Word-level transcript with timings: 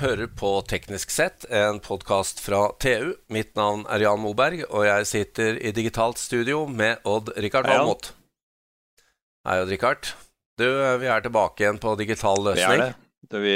hører 0.00 0.30
på 0.32 0.50
Teknisk 0.64 1.10
sett, 1.12 1.44
en 1.52 1.80
podkast 1.84 2.40
fra 2.40 2.70
TU. 2.80 3.12
Mitt 3.28 3.52
navn 3.58 3.82
er 3.92 4.00
Jan 4.06 4.22
Moberg, 4.22 4.62
og 4.72 4.86
jeg 4.86 5.08
sitter 5.10 5.58
i 5.60 5.72
digitalt 5.76 6.20
studio 6.20 6.62
med 6.68 7.04
Odd-Rikard 7.04 7.68
Valmot. 7.68 8.08
Hei, 9.44 9.58
Odd-Rikard. 9.60 10.14
Du, 10.60 10.64
vi 11.02 11.10
er 11.12 11.24
tilbake 11.24 11.64
igjen 11.64 11.80
på 11.82 11.92
digital 12.00 12.40
løsning. 12.48 12.86
Det 13.28 13.36
er 13.36 13.36
det 13.36 13.42
vi, 13.44 13.54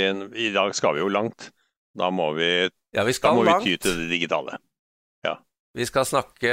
I 0.49 0.51
dag 0.53 0.77
skal 0.77 0.99
vi 0.99 1.05
jo 1.05 1.09
langt. 1.13 1.49
Da 1.96 2.11
må 2.13 2.31
vi, 2.37 2.51
Ja, 2.93 3.07
vi 3.09 3.17
da 3.23 3.33
må 3.37 3.47
vi 3.49 3.57
ty 3.65 3.76
til 3.81 4.03
det 4.03 4.11
digitale. 4.13 4.59
Vi 5.75 5.83
skal 5.89 6.07
snakke 6.07 6.51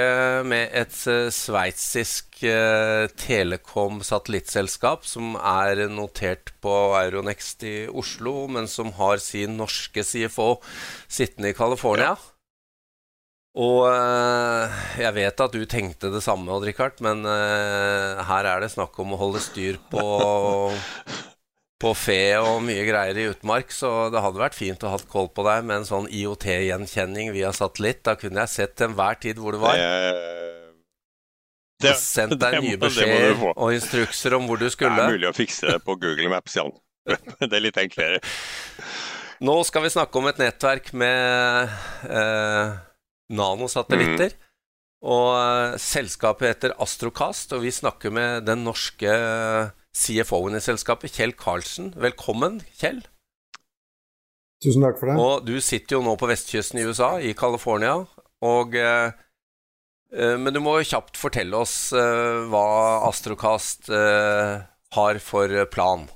med 0.49 0.71
et 0.73 0.95
eh, 1.05 1.27
sveitsisk 1.29 2.39
eh, 2.49 3.05
telekom-satellittselskap 3.21 5.05
som 5.05 5.35
er 5.37 5.83
notert 5.93 6.49
på 6.65 6.73
Euronext 6.97 7.61
i 7.69 7.75
Oslo, 7.85 8.47
men 8.49 8.65
som 8.65 8.89
har 8.97 9.21
sin 9.21 9.59
norske 9.61 10.01
CFO 10.01 10.55
sittende 11.05 11.53
i 11.53 11.57
California. 11.57 12.15
Og 13.61 13.85
eh, 13.91 14.81
jeg 15.03 15.13
vet 15.19 15.45
at 15.45 15.53
du 15.53 15.65
tenkte 15.69 16.09
det 16.09 16.23
samme, 16.25 16.49
Odd-Rikard, 16.57 16.97
men 17.05 17.21
eh, 17.21 18.25
her 18.25 18.49
er 18.55 18.65
det 18.65 18.73
snakk 18.73 18.97
om 19.03 19.13
å 19.13 19.21
holde 19.21 19.43
styr 19.43 19.77
på 19.93 20.01
på 21.81 21.91
fe 21.97 22.37
og 22.37 22.61
mye 22.65 22.83
greier 22.85 23.17
i 23.17 23.27
utmark, 23.31 23.73
så 23.73 24.09
det 24.13 24.21
hadde 24.21 24.41
vært 24.41 24.57
fint 24.57 24.83
å 24.85 24.91
ha 24.93 24.99
koll 25.09 25.31
på 25.33 25.45
deg 25.47 25.65
med 25.65 25.81
en 25.81 25.87
sånn 25.87 26.07
IOT-gjenkjenning 26.13 27.31
via 27.33 27.49
satellitt. 27.55 28.03
Da 28.05 28.15
kunne 28.19 28.45
jeg 28.45 28.53
sett 28.53 28.75
til 28.77 28.91
enhver 28.91 29.17
tid 29.21 29.41
hvor 29.41 29.57
du 29.57 29.61
var. 29.63 29.79
Det, 31.81 31.95
og 31.95 31.97
sendt 31.97 32.37
deg 32.41 32.59
nye 32.61 32.77
beskjeder 32.77 33.39
og 33.55 33.73
instrukser 33.73 34.37
om 34.37 34.45
hvor 34.49 34.61
du 34.61 34.67
skulle. 34.69 34.93
det 34.99 35.07
er 35.07 35.15
mulig 35.17 35.31
å 35.31 35.33
fikse 35.33 35.71
det 35.71 35.79
på 35.85 35.97
Google 35.97 36.29
Maps, 36.29 36.59
Jan. 36.59 36.73
Det 37.41 37.49
er 37.49 37.63
litt 37.63 37.79
enklere. 37.81 38.21
Nå 39.41 39.55
skal 39.65 39.87
vi 39.87 39.89
snakke 39.89 40.19
om 40.19 40.27
et 40.29 40.37
nettverk 40.37 40.91
med 40.93 41.71
eh, 42.05 42.75
nanosatellitter. 43.33 44.35
Og 45.01 45.29
eh, 45.33 45.77
selskapet 45.81 46.51
heter 46.51 46.75
Astrocast, 46.85 47.55
og 47.57 47.65
vi 47.65 47.73
snakker 47.73 48.13
med 48.13 48.45
den 48.45 48.61
norske 48.67 49.15
CFO-en 49.97 50.55
i 50.55 50.63
selskapet, 50.63 51.11
Kjell 51.17 51.33
Karlsen. 51.35 51.91
Velkommen, 51.99 52.61
Kjell. 52.79 53.01
Tusen 54.63 54.85
takk 54.85 54.99
for 55.01 55.09
det. 55.09 55.17
Og 55.19 55.47
du 55.47 55.55
sitter 55.63 55.97
jo 55.97 56.05
nå 56.05 56.15
på 56.21 56.29
vestkysten 56.29 56.79
i 56.79 56.85
USA, 56.85 57.15
i 57.19 57.33
California. 57.37 57.97
Og, 58.45 58.75
eh, 58.77 59.11
eh, 60.13 60.37
men 60.37 60.53
du 60.53 60.61
må 60.63 60.77
jo 60.79 60.89
kjapt 60.93 61.17
fortelle 61.19 61.57
oss 61.57 61.91
eh, 61.93 62.45
hva 62.51 62.65
Astrocast 63.09 63.89
eh, 63.89 64.61
har 64.95 65.19
for 65.19 65.65
plan. 65.73 66.07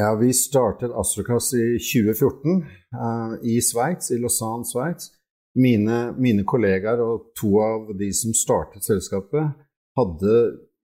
Ja, 0.00 0.14
vi 0.16 0.32
startet 0.32 0.92
Astrocast 0.96 1.54
i 1.54 1.78
2014 1.78 2.62
eh, 2.64 3.34
i 3.54 3.58
Sveits, 3.62 4.10
i 4.10 4.20
Lausanne, 4.20 4.66
Sveits. 4.68 5.12
Mine, 5.54 6.14
mine 6.16 6.46
kollegaer 6.48 7.00
og 7.04 7.32
to 7.36 7.58
av 7.60 7.90
de 8.00 8.08
som 8.16 8.32
startet 8.32 8.86
selskapet, 8.86 9.52
hadde 9.98 10.36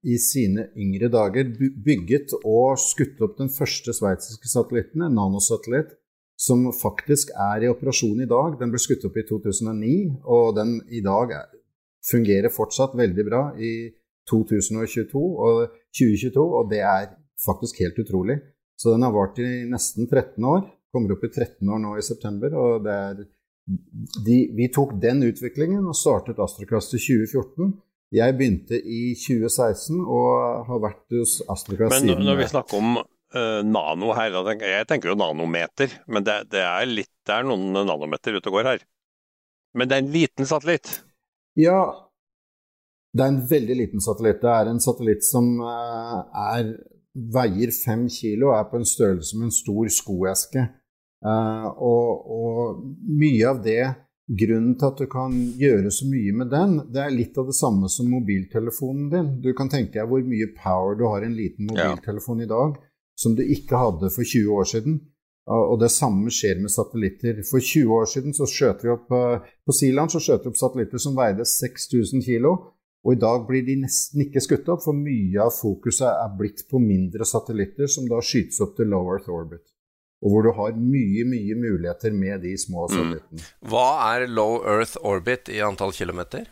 i 0.07 0.15
sine 0.21 0.69
yngre 0.79 1.09
dager 1.11 1.49
bygget 1.85 2.33
og 2.39 2.79
skutt 2.79 3.19
opp 3.25 3.37
den 3.39 3.51
første 3.51 3.93
sveitsiske 3.95 4.47
satellitten, 4.47 5.03
en 5.03 5.17
nanosatellitt, 5.17 5.95
som 6.39 6.69
faktisk 6.71 7.33
er 7.35 7.65
i 7.65 7.71
operasjon 7.71 8.21
i 8.23 8.29
dag. 8.29 8.55
Den 8.61 8.71
ble 8.71 8.79
skutt 8.79 9.03
opp 9.09 9.17
i 9.19 9.25
2009, 9.27 9.95
og 10.23 10.53
den 10.55 10.77
i 10.87 11.01
dag 11.03 11.33
er, 11.35 11.49
fungerer 12.09 12.53
fortsatt 12.53 12.95
veldig 12.95 13.25
bra 13.27 13.41
i 13.59 13.89
2022 14.29 15.19
og 15.19 15.65
2022, 15.91 16.45
og 16.45 16.71
det 16.71 16.79
er 16.85 17.09
faktisk 17.43 17.81
helt 17.83 17.99
utrolig. 17.99 18.39
Så 18.79 18.93
den 18.93 19.03
har 19.03 19.11
vart 19.11 19.39
i 19.43 19.65
nesten 19.67 20.07
13 20.07 20.45
år. 20.47 20.63
Kommer 20.93 21.17
opp 21.17 21.25
i 21.27 21.31
13 21.33 21.67
år 21.67 21.83
nå 21.83 21.97
i 21.99 22.05
september. 22.05 22.55
og 22.55 22.85
det 22.85 22.95
er 22.95 23.19
de, 24.25 24.37
Vi 24.55 24.69
tok 24.73 24.95
den 25.01 25.21
utviklingen 25.27 25.83
og 25.85 25.97
startet 25.97 26.39
Astrocast 26.39 26.95
i 26.95 27.01
2014. 27.03 27.73
Jeg 28.15 28.33
begynte 28.39 28.77
i 28.79 29.13
2016 29.13 29.99
og 30.01 30.65
har 30.65 30.81
vært 30.81 31.13
hos 31.13 31.39
Astrocast 31.45 32.01
Men 32.07 32.23
når 32.25 32.39
vi 32.39 32.47
snakker 32.49 32.79
om 32.79 32.97
uh, 32.97 33.59
nano 33.61 34.15
her, 34.17 34.37
jeg 34.57 34.87
tenker 34.89 35.11
jo 35.11 35.19
nanometer, 35.19 35.93
men 36.09 36.25
det, 36.25 36.39
det, 36.55 36.63
er 36.65 36.89
litt, 36.89 37.11
det 37.27 37.35
er 37.35 37.45
noen 37.45 37.69
nanometer 37.77 38.39
ute 38.39 38.49
og 38.49 38.57
går 38.57 38.71
her. 38.71 38.85
Men 39.77 39.89
det 39.89 39.97
er 39.97 40.03
en 40.03 40.13
liten 40.15 40.49
satellitt. 40.49 40.95
Ja, 41.59 42.09
det 43.13 43.25
er 43.25 43.33
en 43.35 43.43
veldig 43.49 43.77
liten 43.77 44.01
satellitt. 44.01 44.41
Det 44.41 44.55
er 44.55 44.71
en 44.71 44.81
satellitt 44.81 45.25
som 45.25 45.53
uh, 45.61 46.25
er, 46.53 46.73
veier 47.13 47.73
fem 47.77 48.07
kilo, 48.09 48.49
og 48.49 48.57
er 48.57 48.67
på 48.71 48.81
en 48.81 48.89
størrelse 48.89 49.37
med 49.37 49.51
en 49.51 49.57
stor 49.59 49.93
skoeske. 49.93 50.65
Uh, 51.25 51.67
og, 51.77 52.29
og 52.33 52.83
mye 53.21 53.49
av 53.49 53.61
det, 53.61 53.83
grunnen 54.29 54.75
til 54.77 54.91
at 54.91 54.99
du 55.01 55.07
kan 55.09 55.33
gjøre 55.57 55.91
så 55.93 56.05
mye 56.09 56.33
med 56.37 56.51
den, 56.53 56.75
det 56.93 57.01
er 57.01 57.13
litt 57.15 57.37
av 57.41 57.49
det 57.49 57.57
samme 57.57 57.89
som 57.89 58.09
mobiltelefonen 58.13 59.07
din. 59.09 59.29
Du 59.41 59.51
kan 59.57 59.71
tenke 59.71 59.97
deg 59.97 60.09
hvor 60.09 60.25
mye 60.25 60.51
power 60.57 60.99
du 60.99 61.05
har 61.09 61.23
i 61.23 61.29
en 61.29 61.37
liten 61.37 61.69
mobiltelefon 61.69 62.43
i 62.45 62.49
dag, 62.49 62.75
som 63.17 63.35
du 63.35 63.41
ikke 63.43 63.79
hadde 63.81 64.11
for 64.13 64.23
20 64.23 64.59
år 64.61 64.69
siden. 64.69 64.99
Og 65.49 65.79
det 65.81 65.89
samme 65.89 66.29
skjer 66.29 66.59
med 66.61 66.69
satellitter. 66.69 67.39
For 67.49 67.63
20 67.63 67.95
år 67.95 68.09
siden 68.11 68.35
så 68.37 68.45
skjøt 68.45 68.83
vi 68.85 68.91
opp 68.93 69.09
eh, 69.17 69.47
på 69.65 69.73
Siland 69.73 70.13
så 70.13 70.21
skjøt 70.21 70.45
vi 70.45 70.51
opp 70.51 70.59
satellitter 70.59 71.01
som 71.01 71.17
veide 71.17 71.47
6000 71.47 72.21
kilo. 72.21 72.53
Og 73.01 73.15
i 73.15 73.19
dag 73.19 73.47
blir 73.47 73.63
de 73.65 73.79
nesten 73.81 74.27
ikke 74.27 74.43
skutt 74.43 74.69
opp, 74.69 74.83
for 74.83 74.93
mye 74.93 75.41
av 75.41 75.55
fokuset 75.55 76.05
er 76.11 76.35
blitt 76.37 76.65
på 76.69 76.81
mindre 76.83 77.25
satellitter 77.25 77.89
som 77.89 78.05
da 78.11 78.19
skytes 78.21 78.59
opp 78.61 78.75
til 78.77 78.91
low 78.91 79.09
earth 79.09 79.31
orbit. 79.31 79.63
Og 80.19 80.33
hvor 80.33 80.43
du 80.43 80.51
har 80.57 80.75
mye, 80.75 81.23
mye 81.27 81.55
muligheter 81.55 82.11
med 82.11 82.41
de 82.43 82.55
små 82.59 82.89
satellittene. 82.91 83.43
Hva 83.71 83.89
er 84.11 84.27
low 84.27 84.57
earth 84.67 84.99
orbit 85.07 85.51
i 85.53 85.61
antall 85.63 85.93
kilometer? 85.95 86.49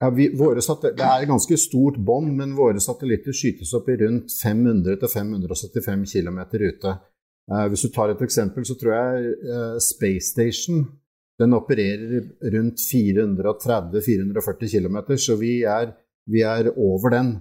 Ja, 0.00 0.10
vi, 0.12 0.28
det 0.28 0.92
er 0.92 1.22
et 1.22 1.28
ganske 1.28 1.56
stort 1.60 1.96
bånd, 2.04 2.34
men 2.36 2.56
våre 2.56 2.80
satellitter 2.84 3.36
skytes 3.36 3.72
opp 3.76 3.88
i 3.88 3.96
rundt 4.02 4.32
500-575 4.32 6.04
km 6.12 6.40
ute. 6.52 6.92
Eh, 7.52 7.66
hvis 7.72 7.86
du 7.86 7.92
tar 7.94 8.12
et 8.12 8.24
eksempel, 8.24 8.64
så 8.68 8.76
tror 8.80 8.92
jeg 8.96 9.34
eh, 9.46 9.76
Space 9.80 10.32
Station 10.34 10.84
den 11.40 11.52
opererer 11.56 12.24
rundt 12.52 12.80
430-440 12.80 14.72
km, 14.72 14.98
så 15.20 15.36
vi 15.36 15.58
er, 15.68 15.92
vi 16.32 16.40
er 16.44 16.72
over 16.72 17.12
den. 17.12 17.36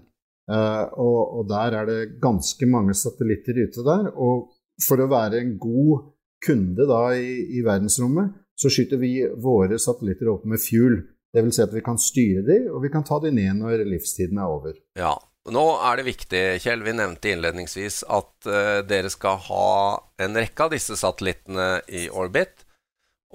Uh, 0.45 0.85
og, 1.01 1.21
og 1.39 1.47
der 1.49 1.73
er 1.73 1.87
det 1.89 2.01
ganske 2.21 2.67
mange 2.69 2.93
satellitter 2.93 3.57
ute 3.63 3.85
der. 3.87 4.11
Og 4.13 4.51
for 4.83 5.01
å 5.01 5.11
være 5.11 5.41
en 5.41 5.55
god 5.61 6.11
kunde 6.45 6.85
da 6.89 7.03
i, 7.17 7.57
i 7.57 7.63
verdensrommet, 7.65 8.33
så 8.55 8.69
skyter 8.71 8.99
vi 9.01 9.17
våre 9.41 9.79
satellitter 9.81 10.29
opp 10.31 10.45
med 10.47 10.61
fuel. 10.63 11.01
Vil 11.35 11.51
si 11.51 11.63
at 11.65 11.73
vi 11.75 11.83
kan 11.83 11.97
styre 11.99 12.45
de, 12.47 12.57
og 12.71 12.79
vi 12.85 12.89
kan 12.93 13.03
ta 13.03 13.17
de 13.19 13.31
ned 13.35 13.57
når 13.59 13.83
livstiden 13.89 14.39
er 14.39 14.51
over. 14.51 14.73
Ja. 14.95 15.15
Nå 15.51 15.65
er 15.77 15.99
det 15.99 16.05
viktig, 16.07 16.59
Kjell, 16.63 16.81
vi 16.81 16.93
nevnte 16.97 17.29
innledningsvis 17.29 17.99
at 18.09 18.47
uh, 18.49 18.81
dere 18.87 19.09
skal 19.13 19.37
ha 19.45 19.99
en 20.25 20.33
rekke 20.39 20.63
av 20.65 20.71
disse 20.73 20.95
satellittene 20.97 21.67
i 21.85 22.09
orbit, 22.09 22.65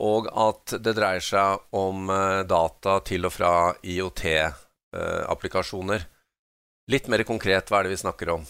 og 0.00 0.26
at 0.32 0.74
det 0.82 0.96
dreier 0.96 1.20
seg 1.20 1.60
om 1.76 2.08
eh, 2.08 2.40
data 2.48 3.04
til 3.04 3.26
og 3.28 3.32
fra 3.34 3.74
IOT-applikasjoner. 3.84 6.00
Litt 6.90 7.06
mer 7.12 7.22
konkret, 7.28 7.68
hva 7.68 7.78
er 7.78 7.84
det 7.86 7.92
vi 7.92 8.00
snakker 8.00 8.28
om? 8.32 8.40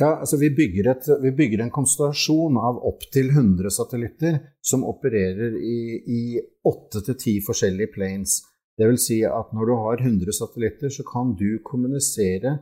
Ja, 0.00 0.08
altså 0.18 0.40
vi 0.40 0.48
bygger, 0.50 0.88
et, 0.90 1.06
vi 1.22 1.30
bygger 1.38 1.60
en 1.62 1.70
konstellasjon 1.74 2.56
av 2.58 2.80
opptil 2.88 3.28
100 3.30 3.70
satellitter 3.76 4.40
som 4.64 4.82
opererer 4.88 5.54
i, 5.54 5.82
i 6.02 6.22
8-10 6.66 7.44
forskjellige 7.46 7.92
planes. 7.94 8.40
Det 8.74 8.88
vil 8.90 8.98
si 8.98 9.20
at 9.22 9.52
når 9.54 9.70
du 9.70 9.74
har 9.84 10.02
100 10.02 10.34
satellitter, 10.34 10.90
så 10.90 11.06
kan 11.06 11.36
du 11.38 11.60
kommunisere 11.62 12.56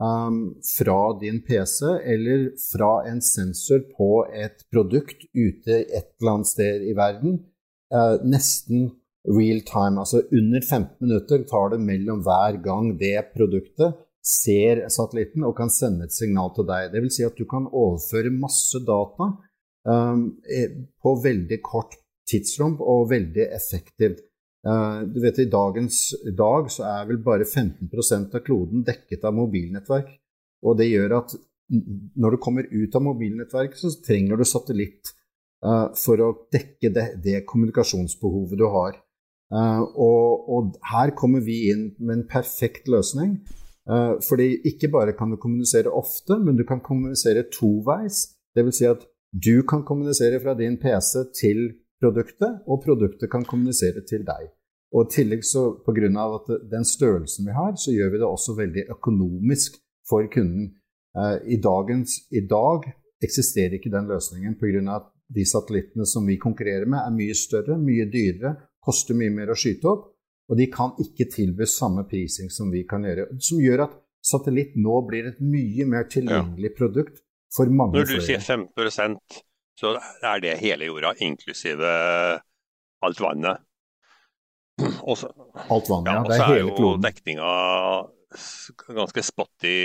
um, 0.00 0.56
fra 0.64 1.12
din 1.20 1.42
PC 1.44 1.92
eller 2.14 2.48
fra 2.70 2.92
en 3.10 3.20
sensor 3.20 3.84
på 3.92 4.24
et 4.32 4.64
produkt 4.72 5.28
ute 5.36 5.82
et 5.84 6.14
eller 6.16 6.38
annet 6.38 6.52
sted 6.54 6.88
i 6.88 6.96
verden. 6.96 7.42
Uh, 7.92 8.16
nesten 8.24 8.88
real 9.28 9.60
time. 9.68 10.00
Altså 10.00 10.24
under 10.32 10.64
15 10.64 10.96
minutter 11.04 11.44
tar 11.52 11.74
det 11.74 11.84
mellom 11.84 12.24
hver 12.24 12.62
gang 12.64 12.94
det 12.96 13.18
produktet 13.36 14.06
ser 14.28 14.84
satellitten 14.92 15.46
og 15.48 15.56
kan 15.56 15.70
sende 15.72 16.06
et 16.08 16.14
signal 16.14 16.52
til 16.56 16.66
deg. 16.68 16.92
Vil 16.92 17.12
si 17.12 17.24
at 17.26 17.38
du 17.38 17.46
kan 17.48 17.68
overføre 17.68 18.32
masse 18.34 18.80
data 18.84 19.30
um, 19.88 20.24
på 21.02 21.14
veldig 21.24 21.60
kort 21.64 21.96
tidsrom 22.28 22.76
og 22.84 23.08
veldig 23.12 23.48
effektivt. 23.56 24.24
Uh, 24.66 25.06
du 25.08 25.20
vet, 25.22 25.38
I 25.40 25.48
dagens 25.48 26.00
dag 26.36 26.68
så 26.74 26.84
er 26.90 27.08
vel 27.08 27.20
bare 27.24 27.46
15% 27.46 28.34
av 28.36 28.44
kloden 28.44 28.84
dekket 28.84 29.24
av 29.24 29.36
mobilnettverk. 29.38 30.10
Og 30.66 30.76
det 30.80 30.90
gjør 30.90 31.20
at 31.22 31.36
når 31.68 32.34
du 32.34 32.40
kommer 32.42 32.68
ut 32.68 32.96
av 32.96 33.04
mobilnettverket, 33.04 33.80
så 33.80 33.92
trenger 34.04 34.40
du 34.40 34.44
satellitt 34.48 35.12
uh, 35.64 35.88
for 35.96 36.20
å 36.20 36.32
dekke 36.52 36.92
det, 36.92 37.06
det 37.24 37.44
kommunikasjonsbehovet 37.48 38.60
du 38.60 38.66
har. 38.74 38.98
Uh, 39.48 39.80
og, 39.96 40.50
og 40.52 40.76
her 40.90 41.14
kommer 41.16 41.40
vi 41.44 41.70
inn 41.72 41.88
med 41.96 42.18
en 42.18 42.28
perfekt 42.28 42.90
løsning. 42.92 43.38
Uh, 43.88 44.18
fordi 44.20 44.58
ikke 44.68 44.90
bare 44.92 45.14
kan 45.16 45.30
du 45.32 45.38
kommunisere 45.40 45.88
ofte, 45.88 46.36
men 46.44 46.58
du 46.58 46.64
kan 46.68 46.82
kommunisere 46.84 47.46
toveis 47.52 48.26
Dvs. 48.56 48.76
Si 48.76 48.86
at 48.88 49.04
du 49.32 49.62
kan 49.68 49.84
kommunisere 49.84 50.40
fra 50.40 50.54
din 50.58 50.76
PC 50.80 51.24
til 51.36 51.72
produktet, 52.00 52.62
og 52.66 52.82
produktet 52.84 53.30
kan 53.30 53.44
kommunisere 53.44 54.04
til 54.08 54.24
deg. 54.26 54.48
Og 54.94 55.04
i 55.04 55.12
tillegg 55.12 55.44
så 55.44 55.64
Pga. 55.84 56.08
den 56.70 56.84
størrelsen 56.84 57.46
vi 57.46 57.52
har, 57.52 57.76
så 57.76 57.92
gjør 57.92 58.10
vi 58.12 58.20
det 58.22 58.28
også 58.28 58.56
veldig 58.56 58.84
økonomisk 58.96 59.76
for 60.08 60.24
kunden. 60.32 60.74
Eh, 61.16 61.36
I, 61.54 61.56
dagens, 61.60 62.24
I 62.32 62.46
dag 62.48 62.88
eksisterer 63.22 63.76
ikke 63.76 63.92
den 63.92 64.08
løsningen 64.08 64.56
pga. 64.56 64.96
at 64.96 65.10
de 65.28 65.44
satellittene 65.44 66.06
som 66.06 66.26
vi 66.26 66.38
konkurrerer 66.38 66.86
med, 66.86 66.98
er 66.98 67.12
mye 67.12 67.34
større, 67.34 67.76
mye 67.78 68.08
dyrere, 68.08 68.54
koster 68.80 69.14
mye 69.14 69.30
mer 69.30 69.52
å 69.52 69.58
skyte 69.58 69.88
opp. 69.90 70.14
Og 70.48 70.56
de 70.56 70.68
kan 70.72 70.94
ikke 71.02 71.28
tilby 71.32 71.66
samme 71.68 72.06
prising 72.08 72.48
som 72.52 72.70
vi 72.72 72.84
kan 72.88 73.04
gjøre. 73.04 73.28
Som 73.44 73.60
gjør 73.60 73.84
at 73.88 73.98
satellitt 74.24 74.78
nå 74.80 75.00
blir 75.08 75.28
et 75.30 75.42
mye 75.44 75.84
mer 75.88 76.08
tilgjengelig 76.10 76.72
produkt 76.78 77.20
for 77.54 77.68
mange 77.68 78.00
flere. 78.00 78.16
Når 78.16 78.24
du 78.24 78.28
sier 78.28 78.42
5% 78.44 79.42
så 79.78 79.94
er 80.26 80.40
det 80.42 80.56
hele 80.58 80.88
jorda, 80.88 81.12
inklusive 81.22 81.90
alt 83.06 83.20
vannet. 83.22 83.62
Også, 85.06 85.30
alt 85.70 85.90
vannet, 85.90 86.10
ja. 86.10 86.16
ja 86.18 86.24
det 86.26 86.38
er, 86.38 86.46
hele 86.50 86.72
kloden. 86.74 86.80
Og 86.80 86.80
så 86.80 86.80
er 86.80 86.88
jo 86.88 87.02
dekninga 87.06 87.52
ganske 88.98 89.24
spotty 89.26 89.78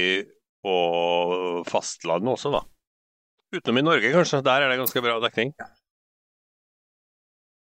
på 0.63 0.75
fastlandet 1.69 2.33
også, 2.33 2.53
da. 2.55 2.63
Utenom 3.53 3.83
i 3.83 3.85
Norge, 3.85 4.11
kanskje. 4.15 4.41
Der 4.45 4.65
er 4.65 4.73
det 4.73 4.79
ganske 4.81 5.03
bra 5.05 5.19
dekning. 5.21 5.53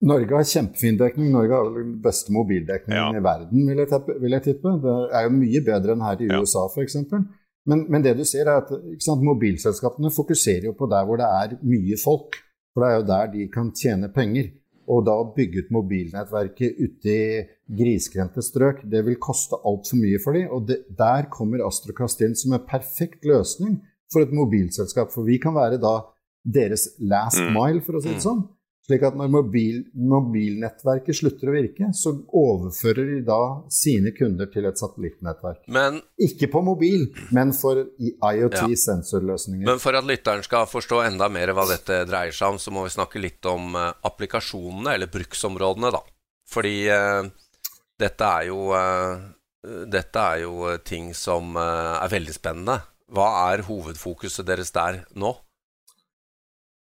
Norge 0.02 0.34
har 0.34 0.46
kjempefin 0.48 0.98
dekning. 0.98 1.30
Norge 1.30 1.54
har 1.54 1.68
den 1.76 1.92
beste 2.02 2.34
mobildekningen 2.34 2.98
ja. 2.98 3.10
i 3.14 3.22
verden, 3.22 3.66
vil 3.68 3.82
jeg, 3.84 3.90
tippe, 3.92 4.16
vil 4.22 4.34
jeg, 4.34 4.44
tippe. 4.48 4.72
Det 4.82 4.94
er 5.14 5.28
jo 5.28 5.34
mye 5.36 5.62
bedre 5.68 5.94
enn 5.94 6.06
her 6.06 6.24
i 6.24 6.30
USA, 6.32 6.64
ja. 6.64 6.70
f.eks. 6.72 6.96
Men, 7.70 7.84
men 7.86 8.02
det 8.02 8.16
du 8.18 8.24
ser, 8.26 8.48
er 8.48 8.64
at 8.64 8.72
sant, 9.04 9.22
mobilselskapene 9.22 10.10
fokuserer 10.10 10.66
jo 10.66 10.74
på 10.78 10.88
der 10.90 11.06
hvor 11.06 11.20
det 11.20 11.28
er 11.28 11.54
mye 11.62 11.98
folk. 12.02 12.40
For 12.72 12.82
det 12.82 12.88
er 12.88 12.98
jo 12.98 13.06
der 13.12 13.30
de 13.36 13.46
kan 13.52 13.70
tjene 13.78 14.10
penger. 14.14 14.50
Og 14.90 15.04
da 15.06 15.14
å 15.14 15.28
bygge 15.36 15.62
ut 15.62 15.74
mobilnettverket 15.76 16.80
ute 16.80 17.12
i 17.12 17.42
grisgrendte 17.78 18.42
strøk, 18.42 18.82
det 18.90 19.04
vil 19.06 19.20
koste 19.22 19.60
altfor 19.68 20.00
mye 20.00 20.18
for 20.24 20.34
dem. 20.34 20.48
Og 20.50 20.66
det, 20.66 20.80
der 20.98 21.28
kommer 21.32 21.62
Astrocast 21.68 22.24
inn 22.26 22.34
som 22.38 22.56
en 22.56 22.66
perfekt 22.66 23.22
løsning 23.28 23.78
for 24.12 24.26
et 24.26 24.34
mobilselskap. 24.34 25.14
For 25.14 25.28
vi 25.28 25.38
kan 25.42 25.54
være 25.54 25.78
da 25.80 26.00
deres 26.42 26.88
last 26.98 27.38
mm. 27.38 27.54
mile, 27.54 27.84
for 27.86 27.96
å 27.96 28.02
si 28.02 28.10
det 28.10 28.18
mm. 28.18 28.26
sånn. 28.26 28.42
Slik 28.82 29.04
at 29.06 29.14
når 29.14 29.28
mobil, 29.30 29.76
mobilnettverket 29.94 31.14
slutter 31.14 31.52
å 31.52 31.54
virke, 31.54 31.92
så 31.94 32.16
overfører 32.34 33.12
de 33.12 33.18
da 33.28 33.38
sine 33.70 34.10
kunder 34.16 34.48
til 34.50 34.66
et 34.66 34.80
satellittnettverk. 34.80 35.68
Men, 35.70 36.00
Ikke 36.18 36.48
på 36.50 36.64
mobil, 36.66 37.04
men 37.30 37.52
for 37.54 37.78
IoT-sensorløsninger. 37.78 39.62
Ja. 39.62 39.68
Men 39.70 39.82
for 39.82 39.94
at 39.94 40.08
lytteren 40.08 40.42
skal 40.42 40.66
forstå 40.66 40.98
enda 41.04 41.30
mer 41.30 41.54
hva 41.54 41.68
dette 41.70 42.00
dreier 42.10 42.34
seg 42.34 42.56
om, 42.56 42.58
så 42.58 42.74
må 42.74 42.82
vi 42.88 42.96
snakke 42.96 43.22
litt 43.22 43.46
om 43.46 43.78
uh, 43.78 43.92
applikasjonene, 44.10 44.96
eller 44.96 45.12
bruksområdene, 45.14 45.92
da. 45.94 46.02
Fordi 46.50 46.74
uh, 46.90 47.30
dette 48.02 48.34
er 48.40 48.50
jo 48.50 48.66
uh, 48.74 49.30
dette 49.62 50.26
er 50.34 50.42
jo 50.42 50.72
ting 50.82 51.12
som 51.14 51.54
er 51.54 52.10
veldig 52.10 52.32
spennende. 52.34 52.80
Hva 53.14 53.28
er 53.52 53.62
hovedfokuset 53.62 54.42
deres 54.48 54.74
der 54.74 55.04
nå? 55.14 55.36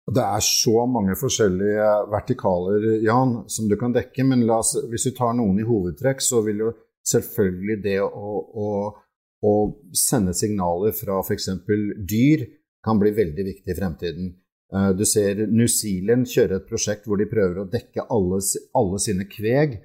Det 0.07 0.23
er 0.23 0.43
så 0.43 0.85
mange 0.87 1.17
forskjellige 1.19 1.87
vertikaler 2.13 2.85
Jan, 3.03 3.41
som 3.51 3.67
du 3.67 3.75
kan 3.79 3.91
dekke, 3.95 4.23
men 4.23 4.45
oss, 4.49 4.77
hvis 4.87 5.09
du 5.09 5.11
tar 5.17 5.35
noen 5.35 5.59
i 5.59 5.67
hovedtrekk, 5.67 6.23
så 6.23 6.39
vil 6.45 6.63
jo 6.63 6.71
selvfølgelig 7.07 7.77
det 7.83 7.97
å, 8.05 8.37
å, 8.39 8.69
å 9.43 9.53
sende 9.95 10.35
signaler 10.35 10.95
fra 10.95 11.19
f.eks. 11.25 11.49
dyr 12.07 12.45
kan 12.83 12.99
bli 13.01 13.11
veldig 13.17 13.47
viktig 13.49 13.73
i 13.73 13.75
fremtiden. 13.75 14.31
Eh, 14.71 14.89
du 14.95 15.03
ser 15.07 15.43
New 15.51 15.67
Zealand 15.71 16.31
kjøre 16.31 16.61
et 16.61 16.71
prosjekt 16.71 17.07
hvor 17.07 17.19
de 17.19 17.27
prøver 17.27 17.61
å 17.65 17.69
dekke 17.71 18.07
alle, 18.07 18.39
alle 18.79 19.03
sine 19.03 19.27
kveg. 19.27 19.75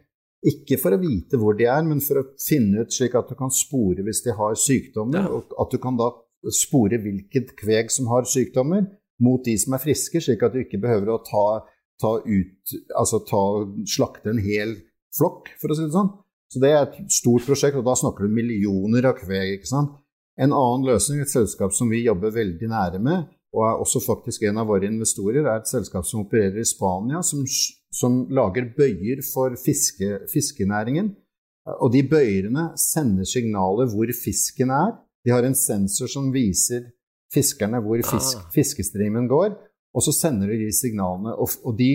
Ikke 0.47 0.79
for 0.79 0.95
å 0.95 1.03
vite 1.03 1.39
hvor 1.39 1.59
de 1.59 1.67
er, 1.67 1.83
men 1.87 2.03
for 2.03 2.23
å 2.23 2.27
finne 2.43 2.87
ut 2.87 2.95
slik 2.95 3.19
at 3.19 3.31
du 3.31 3.35
kan 3.39 3.51
spore 3.55 4.07
hvis 4.07 4.23
de 4.23 4.39
har 4.39 4.55
sykdommer, 4.59 5.27
og 5.35 5.55
at 5.59 5.75
du 5.75 5.83
kan 5.83 5.99
da 5.99 6.13
spore 6.55 6.99
hvilket 7.03 7.57
kveg 7.59 7.91
som 7.95 8.09
har 8.11 8.27
sykdommer 8.27 8.87
mot 9.23 9.45
de 9.47 9.55
som 9.61 9.77
er 9.77 9.83
friske, 9.83 10.21
slik 10.23 10.43
at 10.43 10.55
du 10.55 10.63
ikke 10.63 10.81
behøver 10.83 11.13
å 11.13 11.23
ta, 11.27 11.47
ta 12.03 12.17
ut 12.25 12.75
Altså 12.99 13.23
ta, 13.29 13.43
slakte 13.89 14.33
en 14.33 14.43
hel 14.43 14.77
flokk, 15.17 15.53
for 15.61 15.73
å 15.73 15.77
si 15.77 15.87
det 15.87 15.95
sånn. 15.95 16.13
Så 16.53 16.61
det 16.61 16.71
er 16.73 16.83
et 16.85 17.13
stort 17.13 17.47
prosjekt, 17.49 17.79
og 17.81 17.87
da 17.87 17.95
snakker 17.97 18.27
du 18.27 18.35
millioner 18.37 19.09
av 19.09 19.17
kveg. 19.21 19.57
ikke 19.57 19.71
sant? 19.71 19.95
En 20.41 20.53
annen 20.53 20.85
løsning, 20.89 21.23
et 21.23 21.33
selskap 21.33 21.73
som 21.77 21.91
vi 21.93 22.03
jobber 22.05 22.33
veldig 22.35 22.69
nære 22.73 23.01
med, 23.05 23.29
og 23.53 23.65
er 23.69 23.81
også 23.85 24.01
faktisk 24.05 24.47
en 24.49 24.61
av 24.63 24.69
våre 24.69 24.89
investorer, 24.89 25.45
er 25.45 25.61
et 25.61 25.69
selskap 25.69 26.07
som 26.09 26.25
opererer 26.25 26.61
i 26.61 26.69
Spania, 26.69 27.21
som, 27.25 27.45
som 27.93 28.23
lager 28.33 28.71
bøyer 28.77 29.21
for 29.27 29.57
fiske, 29.61 30.23
fiskenæringen. 30.33 31.13
Og 31.79 31.93
de 31.95 32.03
bøyene 32.09 32.71
sender 32.81 33.29
signaler 33.29 33.91
hvor 33.93 34.11
fisken 34.17 34.73
er. 34.75 34.97
De 35.23 35.31
har 35.31 35.45
en 35.47 35.57
sensor 35.57 36.11
som 36.11 36.33
viser 36.35 36.89
fiskerne 37.33 37.81
hvor 37.85 38.03
fisk, 38.07 38.41
ah. 38.41 38.49
fiskestrimen 38.55 39.29
går, 39.31 39.55
og 39.93 40.05
så 40.05 40.15
sender 40.17 40.53
de 40.53 40.61
de 40.65 40.73
signalene. 40.75 41.35
Og, 41.37 41.53
og 41.67 41.77
de, 41.79 41.93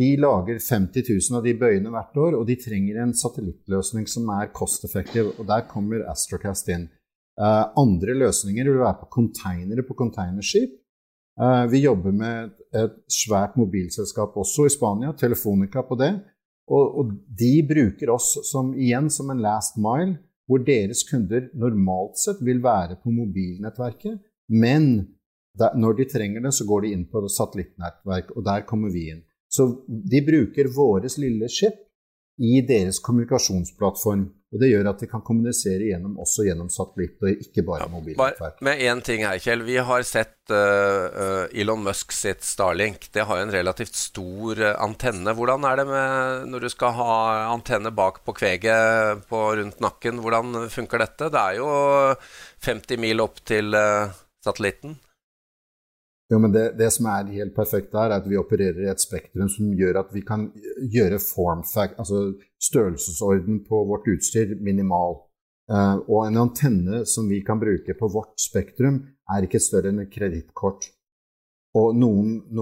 de, 0.00 0.10
lager 0.20 0.60
50 0.60 1.08
000 1.08 1.38
av 1.38 1.44
de 1.46 1.56
bøyene 1.58 1.92
hvert 1.92 2.20
år, 2.20 2.38
og 2.38 2.46
de 2.48 2.58
trenger 2.60 3.02
en 3.02 3.14
satellittløsning 3.16 4.08
som 4.10 4.28
er 4.36 4.52
cost-effektiv, 4.56 5.34
og 5.36 5.48
der 5.48 5.66
kommer 5.70 6.06
Astrocast 6.10 6.70
inn. 6.72 6.88
Uh, 7.36 7.68
andre 7.76 8.14
løsninger 8.16 8.64
vil 8.64 8.80
være 8.80 9.02
på 9.02 9.10
konteinere 9.18 9.84
på 9.84 9.96
containerskip. 9.98 10.78
Uh, 11.36 11.66
vi 11.68 11.82
jobber 11.82 12.14
med 12.16 12.46
et, 12.46 12.62
et, 12.80 12.94
svært 13.12 13.58
mobilselskap 13.60 14.38
også 14.40 14.64
i 14.64 14.72
Spania, 14.72 15.12
Telefonica 15.12 15.82
på 15.84 15.98
det. 16.00 16.14
Og, 16.66 16.96
og, 16.98 17.10
de 17.38 17.60
bruker 17.68 18.10
oss 18.10 18.32
som, 18.48 18.72
igjen 18.74 19.10
som 19.12 19.28
en 19.30 19.42
last 19.44 19.76
mile, 19.78 20.16
hvor 20.48 20.62
deres 20.64 21.02
kunder 21.06 21.50
normalt 21.58 22.16
sett 22.22 22.40
vil 22.46 22.62
være 22.64 22.96
på 23.02 23.12
mobilnettverket, 23.12 24.16
men 24.52 25.16
der, 25.56 25.76
når 25.76 25.96
de 26.00 26.08
trenger 26.10 26.44
det, 26.44 26.52
så 26.52 26.66
går 26.68 26.84
de 26.84 26.92
inn 26.94 27.06
på 27.08 27.24
satellittnettverk, 27.32 28.34
og 28.36 28.44
der 28.44 28.66
kommer 28.68 28.92
vi 28.92 29.08
inn. 29.14 29.24
Så 29.48 29.70
de 29.86 30.20
bruker 30.26 30.68
våres 30.74 31.16
lille 31.22 31.48
skip 31.48 31.78
i 32.42 32.60
deres 32.66 32.98
kommunikasjonsplattform. 33.00 34.26
Og 34.54 34.60
det 34.62 34.68
gjør 34.70 34.86
at 34.92 35.00
de 35.02 35.08
kan 35.10 35.22
kommunisere 35.26 35.88
gjennom, 35.88 36.14
også 36.22 36.44
gjennom 36.46 36.68
satellitt, 36.70 37.16
og 37.18 37.40
ikke 37.42 37.64
bare 37.66 37.88
mobilnettverk. 37.90 38.60
Med 38.64 38.82
én 38.84 39.00
ting 39.04 39.24
her, 39.26 39.40
Kjell. 39.42 39.64
Vi 39.66 39.78
har 39.88 40.04
sett 40.06 40.52
uh, 40.54 41.48
Elon 41.50 41.82
Musk 41.84 42.14
sitt 42.14 42.44
Starlink. 42.46 43.08
Det 43.12 43.26
har 43.26 43.40
en 43.42 43.52
relativt 43.52 43.98
stor 43.98 44.62
uh, 44.62 44.76
antenne. 44.84 45.34
Hvordan 45.36 45.66
er 45.66 45.80
det 45.80 45.86
med 45.90 46.46
når 46.52 46.66
du 46.66 46.70
skal 46.72 46.94
ha 47.00 47.16
antenne 47.50 47.90
bak 47.96 48.22
på 48.24 48.36
kveget 48.38 49.26
på, 49.28 49.42
rundt 49.58 49.82
nakken? 49.82 50.22
Hvordan 50.22 50.70
funker 50.72 51.02
dette? 51.02 51.32
Det 51.32 51.42
er 51.42 51.58
jo 51.58 51.72
50 52.68 53.02
mil 53.02 53.24
opp 53.26 53.42
til 53.50 53.74
uh, 53.74 54.14
satellitten? 54.46 54.96
Jo, 56.32 56.40
men 56.42 56.50
det, 56.52 56.72
det, 56.78 56.88
som 56.90 57.06
er 57.06 57.28
helt 57.36 57.54
perfekt 57.54 57.92
der, 57.92 58.10
er 58.10 58.18
at 58.18 58.26
vi 58.26 58.38
opererer 58.38 58.82
i 58.82 58.90
et 58.90 59.02
spektrum 59.02 59.50
som 59.52 59.70
gjør 59.78 60.00
at 60.00 60.10
vi 60.14 60.24
kan 60.26 60.48
gjøre 60.90 61.20
formfact, 61.22 62.00
altså 62.02 62.32
størrelsesorden 62.62 63.60
på 63.68 63.84
vårt 63.86 64.08
utstyr 64.10 64.56
minimal. 64.58 65.20
Uh, 65.70 65.98
og 66.06 66.26
en 66.26 66.40
antenne 66.44 67.04
som 67.10 67.30
vi 67.30 67.40
kan 67.46 67.62
bruke 67.62 67.94
på 67.98 68.10
vårt 68.10 68.34
spektrum, 68.42 69.00
er 69.34 69.46
ikke 69.46 69.62
større 69.62 69.90
enn 69.92 70.02
et 70.02 70.12
kredittkort. 70.12 70.90
Og, 71.76 71.94
no, 71.98 72.10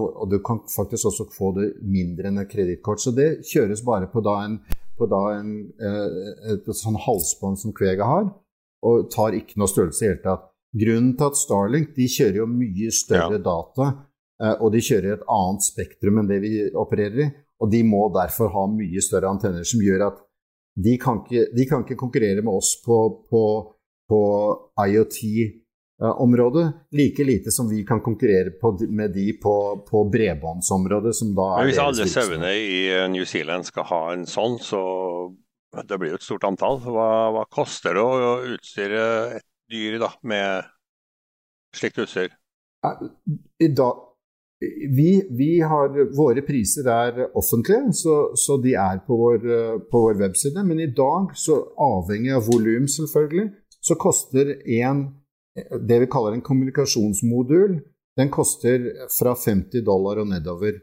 og, 0.08 0.24
du 0.32 0.40
kan 0.44 0.62
faktisk 0.68 1.08
også 1.10 1.28
få 1.32 1.52
det 1.56 1.68
mindre 1.86 2.28
enn 2.28 2.40
et 2.42 2.50
kredittkort. 2.50 3.00
Så 3.00 3.12
det 3.16 3.44
kjøres 3.48 3.84
bare 3.86 4.08
på 4.12 4.24
da 4.24 4.38
en, 4.44 4.58
på 4.98 5.08
da 5.08 5.22
en 5.38 5.52
uh, 5.80 6.32
et, 6.52 6.68
sånn 6.76 7.00
halsbånd 7.00 7.60
som 7.60 7.76
kveget 7.76 8.04
har, 8.04 8.28
og 8.84 9.08
tar 9.12 9.36
ikke 9.36 9.56
noe 9.60 9.72
størrelse 9.72 10.04
i 10.04 10.08
det 10.08 10.16
hele 10.16 10.24
tatt. 10.24 10.50
Grunnen 10.74 11.14
til 11.14 11.30
at 11.30 11.38
Starlink 11.38 11.94
de 11.94 12.08
kjører 12.10 12.40
jo 12.40 12.50
mye 12.50 12.90
større 12.94 13.38
ja. 13.38 13.42
data, 13.46 13.90
eh, 14.42 14.54
og 14.58 14.72
de 14.74 14.82
kjører 14.82 15.16
et 15.16 15.26
annet 15.30 15.66
spektrum 15.66 16.20
enn 16.20 16.30
det 16.30 16.40
vi 16.42 16.54
opererer 16.74 17.26
i. 17.26 17.30
Og 17.62 17.70
de 17.70 17.84
må 17.86 18.08
derfor 18.12 18.50
ha 18.50 18.64
mye 18.68 19.02
større 19.04 19.30
antenner, 19.30 19.66
som 19.66 19.82
gjør 19.82 20.08
at 20.08 20.22
de 20.84 20.96
kan 20.98 21.22
ikke, 21.22 21.44
de 21.54 21.66
kan 21.70 21.84
ikke 21.84 21.98
konkurrere 22.00 22.42
med 22.42 22.50
oss 22.50 22.74
på, 22.82 22.96
på, 23.30 23.42
på 24.10 24.20
IoT-området, 24.82 26.64
like 26.98 27.24
lite 27.24 27.54
som 27.54 27.70
vi 27.70 27.84
kan 27.86 28.02
konkurrere 28.02 28.56
på, 28.58 28.74
med 28.90 29.14
de 29.14 29.28
på, 29.38 29.54
på 29.86 30.02
bredbåndsområdet. 30.10 31.14
som 31.14 31.30
da 31.38 31.48
er 31.60 31.70
Hvis 31.70 31.82
alle 31.86 32.10
sauene 32.10 32.52
i 32.58 32.82
eh, 32.90 33.06
New 33.14 33.24
Zealand 33.24 33.70
skal 33.70 33.86
ha 33.92 34.02
en 34.16 34.26
sånn, 34.26 34.58
så 34.58 34.82
det 35.86 35.98
blir 35.98 36.16
jo 36.16 36.18
et 36.18 36.26
stort 36.26 36.50
antall. 36.50 36.82
Hva, 36.82 37.08
hva 37.38 37.46
koster 37.50 37.94
det 37.94 38.02
å 38.02 38.34
utstyre 38.56 39.04
et 39.38 39.46
dyr 39.70 39.98
da, 40.02 40.10
med 40.22 40.68
slikt 41.76 41.98
utstyr? 42.02 42.34
Vi, 44.96 45.10
vi, 45.30 45.60
har, 45.60 45.96
våre 46.16 46.42
priser 46.46 46.86
er 46.88 47.24
offentlige, 47.36 47.92
så, 47.92 48.14
så 48.38 48.56
de 48.62 48.76
er 48.78 49.02
på 49.06 49.16
vår, 49.18 49.42
på 49.90 50.02
vår, 50.06 50.14
webside. 50.22 50.62
Men 50.64 50.80
i 50.80 50.88
dag, 50.96 51.34
så 51.36 51.58
avhengig 51.80 52.32
av 52.32 52.46
volum, 52.48 52.86
selvfølgelig, 52.88 53.50
så 53.84 53.96
koster 54.00 54.54
en, 54.78 55.04
det 55.88 56.00
vi 56.04 56.08
kaller 56.10 56.36
en 56.36 56.44
kommunikasjonsmodul, 56.44 57.80
den 58.16 58.30
koster 58.32 58.86
fra 59.10 59.34
50 59.36 59.84
dollar 59.84 60.22
og 60.22 60.30
nedover. 60.30 60.78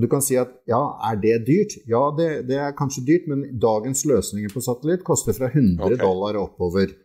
Du 0.00 0.08
kan 0.10 0.24
si 0.24 0.34
at 0.40 0.50
ja, 0.66 0.80
er 1.06 1.18
det 1.22 1.44
dyrt? 1.46 1.76
Ja, 1.86 2.08
det, 2.16 2.48
det 2.48 2.56
er 2.58 2.74
kanskje 2.74 3.04
dyrt, 3.06 3.28
men 3.30 3.44
dagens 3.62 4.02
løsninger 4.08 4.50
på 4.50 4.62
satellitt 4.64 5.04
koster 5.06 5.36
fra 5.36 5.52
100 5.52 5.84
okay. 5.84 6.00
dollar 6.00 6.40
og 6.40 6.48
oppover. 6.48 6.96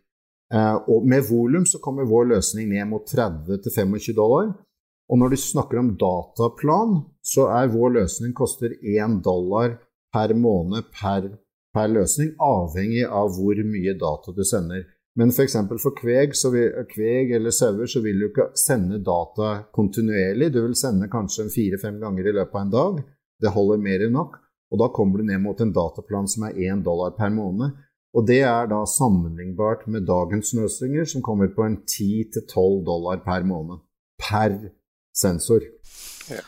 Eh, 0.53 0.77
og 0.89 1.05
med 1.07 1.27
volum 1.29 1.65
så 1.69 1.81
kommer 1.83 2.09
vår 2.09 2.31
løsning 2.33 2.71
ned 2.71 2.89
mot 2.89 3.05
30-25 3.05 4.15
dollar. 4.17 4.53
Og 5.09 5.17
når 5.17 5.33
du 5.33 5.41
snakker 5.41 5.81
om 5.81 5.95
dataplan, 5.97 6.99
så 7.25 7.47
er 7.53 7.73
vår 7.73 7.95
løsning 8.01 8.33
koster 8.37 8.75
1 8.77 9.21
dollar 9.25 9.77
per 10.13 10.33
måned 10.37 10.89
per, 10.93 11.31
per 11.73 11.89
løsning, 11.89 12.35
avhengig 12.41 13.05
av 13.05 13.33
hvor 13.37 13.61
mye 13.65 13.95
data 13.97 14.33
du 14.33 14.43
sender. 14.45 14.85
Men 15.17 15.33
f.eks. 15.33 15.55
for, 15.67 15.81
for 15.81 15.95
kveg, 15.97 16.35
vil, 16.53 16.75
kveg 16.93 17.33
eller 17.35 17.53
sauer 17.53 17.89
så 17.89 18.01
vil 18.05 18.21
du 18.21 18.27
ikke 18.29 18.51
sende 18.57 19.01
data 19.03 19.65
kontinuerlig. 19.75 20.51
Du 20.53 20.61
vil 20.61 20.77
sende 20.77 21.09
kanskje 21.11 21.49
fire-fem 21.53 21.97
ganger 22.01 22.29
i 22.29 22.35
løpet 22.37 22.55
av 22.55 22.61
en 22.61 22.75
dag. 22.75 23.01
Det 23.41 23.53
holder 23.55 23.81
mer 23.83 24.05
enn 24.05 24.15
nok. 24.15 24.37
Og 24.69 24.81
da 24.81 24.91
kommer 24.93 25.19
du 25.19 25.25
ned 25.25 25.41
mot 25.41 25.59
en 25.61 25.73
dataplan 25.73 26.29
som 26.29 26.45
er 26.47 26.57
1 26.69 26.85
dollar 26.85 27.15
per 27.17 27.33
måned. 27.33 27.73
Og 28.17 28.25
det 28.27 28.39
er 28.41 28.69
da 28.71 28.83
sammenlignbart 28.89 29.85
med 29.87 30.07
dagens 30.09 30.53
løsninger, 30.57 31.05
som 31.05 31.21
kommer 31.25 31.51
på 31.55 31.65
en 31.67 31.77
10-12 31.85 32.85
dollar 32.87 33.21
per 33.25 33.45
måned. 33.45 33.83
Per 34.19 34.55
sensor. 35.15 35.61
Ja. 36.29 36.41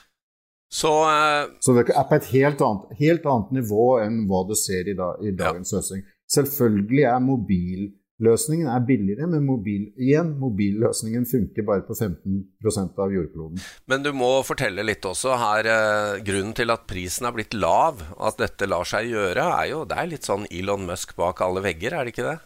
Så, 0.72 0.92
uh... 1.06 1.52
Så, 1.62 1.76
det 1.78 1.94
er 1.94 2.08
på 2.10 2.18
et 2.18 2.32
helt 2.32 2.62
annet, 2.66 2.98
helt 3.00 3.26
annet, 3.28 3.54
nivå 3.60 3.86
enn 4.02 4.24
hva 4.30 4.46
du 4.50 4.56
ser 4.58 4.90
i, 4.90 4.96
da, 4.98 5.14
i 5.22 5.36
dagens 5.36 5.74
ja. 5.74 5.82
løsning. 5.82 6.06
Selvfølgelig 6.32 7.06
er 7.12 7.24
mobil 7.24 7.90
Løsningen 8.22 8.70
er 8.70 8.84
billigere, 8.86 9.26
men 9.30 9.46
mobil, 9.48 9.88
igjen, 9.98 10.36
mobilløsningen 10.38 11.24
funker 11.26 11.66
bare 11.66 11.82
på 11.88 11.96
15% 11.98 13.00
av 13.02 13.14
jordkloden. 13.16 13.64
Men 13.90 14.06
du 14.06 14.12
må 14.14 14.30
fortelle 14.46 14.86
litt 14.86 15.06
også 15.10 15.40
her. 15.42 15.70
Eh, 15.72 16.20
grunnen 16.28 16.54
til 16.58 16.70
at 16.74 16.86
prisen 16.90 17.26
er 17.26 17.34
blitt 17.34 17.58
lav, 17.58 18.04
og 18.20 18.28
at 18.30 18.44
dette 18.44 18.70
lar 18.70 18.86
seg 18.86 19.10
gjøre, 19.10 19.48
er 19.58 19.72
jo 19.72 19.84
det 19.90 19.98
er 19.98 20.12
litt 20.12 20.30
sånn 20.30 20.46
Elon 20.54 20.86
Musk 20.86 21.16
bak 21.18 21.42
alle 21.42 21.64
vegger, 21.66 21.98
er 21.98 22.06
det 22.06 22.14
ikke 22.14 22.28
det? 22.30 22.38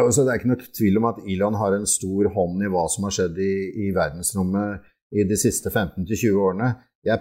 Altså, 0.00 0.24
det 0.24 0.32
er 0.32 0.40
ikke 0.40 0.52
noe 0.52 0.72
tvil 0.78 1.00
om 1.00 1.08
at 1.08 1.20
Elon 1.24 1.58
har 1.60 1.76
en 1.76 1.88
stor 1.88 2.30
hånd 2.32 2.64
i 2.64 2.70
hva 2.72 2.84
som 2.92 3.04
har 3.08 3.16
skjedd 3.16 3.40
i, 3.40 3.54
i 3.84 3.92
verdensrommet 3.96 4.88
i 5.16 5.24
de 5.28 5.38
siste 5.40 5.72
15-20 5.72 6.40
årene. 6.40 6.72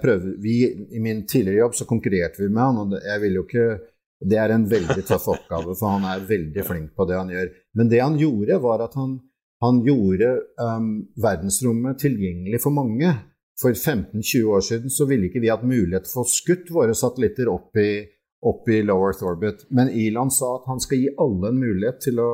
Prøver, 0.02 0.32
vi, 0.42 0.56
I 0.98 1.00
min 1.04 1.26
tidligere 1.30 1.62
jobb 1.62 1.76
så 1.78 1.86
konkurrerte 1.88 2.42
vi 2.42 2.50
med 2.50 2.64
han, 2.64 2.80
og 2.82 2.96
jeg 2.98 3.22
vil 3.22 3.38
jo 3.38 3.44
ikke 3.46 3.68
det 4.24 4.40
er 4.40 4.54
en 4.56 4.66
veldig 4.70 5.04
tøff 5.08 5.28
oppgave, 5.34 5.76
for 5.76 5.98
han 5.98 6.06
er 6.08 6.26
veldig 6.28 6.66
flink 6.66 6.92
på 6.96 7.08
det 7.10 7.18
han 7.20 7.32
gjør. 7.34 7.50
Men 7.76 7.92
det 7.92 8.02
han 8.02 8.18
gjorde, 8.20 8.60
var 8.64 8.86
at 8.86 8.96
han, 8.96 9.18
han 9.64 9.82
gjorde 9.86 10.32
um, 10.62 10.92
verdensrommet 11.22 12.00
tilgjengelig 12.04 12.62
for 12.64 12.76
mange. 12.76 13.12
For 13.60 13.72
15-20 13.72 14.50
år 14.52 14.66
siden 14.68 14.92
så 14.92 15.08
ville 15.08 15.30
ikke 15.30 15.44
vi 15.44 15.52
hatt 15.52 15.64
mulighet 15.68 16.10
for 16.12 16.26
å 16.26 16.32
skutt 16.32 16.72
våre 16.76 16.96
satellitter 16.96 17.52
opp 17.52 17.78
i, 17.80 18.04
opp 18.44 18.68
i 18.72 18.82
low 18.84 19.04
Earth 19.08 19.24
orbit. 19.24 19.64
Men 19.76 19.92
Elon 19.92 20.32
sa 20.34 20.58
at 20.58 20.68
han 20.72 20.84
skal 20.84 21.04
gi 21.04 21.14
alle 21.24 21.52
en 21.52 21.62
mulighet 21.62 22.02
til 22.08 22.20
å, 22.24 22.32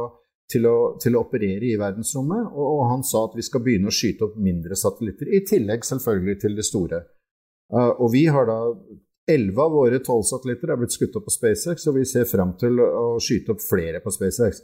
til 0.49 0.65
å, 0.69 0.75
til 1.01 1.17
å 1.17 1.25
operere 1.25 1.69
i 1.69 1.77
verdensrommet. 1.81 2.49
Og, 2.53 2.65
og, 2.65 2.81
han 2.93 3.05
sa 3.05 3.27
at 3.27 3.37
vi 3.37 3.45
skal 3.45 3.65
begynne 3.65 3.89
å 3.89 3.95
skyte 3.95 4.29
opp 4.29 4.41
mindre 4.41 4.77
satellitter, 4.77 5.29
i 5.29 5.43
tillegg 5.45 5.85
selvfølgelig 5.85 6.41
til 6.41 6.57
det 6.57 6.65
store. 6.65 7.05
Uh, 7.73 7.93
og 7.93 8.11
vi 8.13 8.25
har 8.33 8.49
da 8.49 8.59
Elleve 9.31 9.63
av 9.63 9.73
våre 9.75 9.99
tolv 10.03 10.25
satellitter 10.27 10.73
er 10.73 10.79
blitt 10.81 10.95
skutt 10.95 11.15
opp 11.17 11.27
på 11.27 11.33
SpaceX, 11.33 11.87
og 11.89 11.97
vi 11.99 12.05
ser 12.09 12.27
fram 12.29 12.53
til 12.59 12.81
å 12.83 13.17
skyte 13.23 13.55
opp 13.55 13.63
flere 13.63 14.01
på 14.03 14.13
SpaceX. 14.13 14.61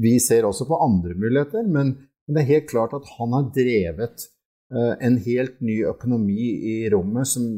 Vi 0.00 0.14
ser 0.22 0.46
også 0.48 0.66
på 0.68 0.78
andre 0.84 1.16
muligheter, 1.18 1.66
men, 1.66 1.96
det 2.30 2.44
er 2.44 2.50
helt 2.52 2.68
klart 2.70 2.92
at 2.94 3.08
han 3.16 3.32
har 3.34 3.48
drevet 3.54 4.26
uh, 4.70 4.94
en 5.02 5.16
helt 5.24 5.56
ny 5.66 5.80
økonomi 5.90 6.50
i 6.70 6.74
rommet 6.92 7.26
som 7.26 7.48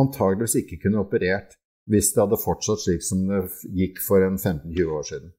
antageligvis 0.00 0.56
ikke 0.64 0.80
kunne 0.86 1.04
operert 1.04 1.54
hvis 1.90 2.12
det 2.14 2.22
hadde 2.24 2.38
fortsatt 2.40 2.82
slik 2.82 3.04
som 3.06 3.22
det 3.28 3.44
gikk 3.78 4.00
for 4.02 4.22
en 4.26 4.38
15-20 4.38 4.96
år 4.96 5.06
siden. 5.06 5.32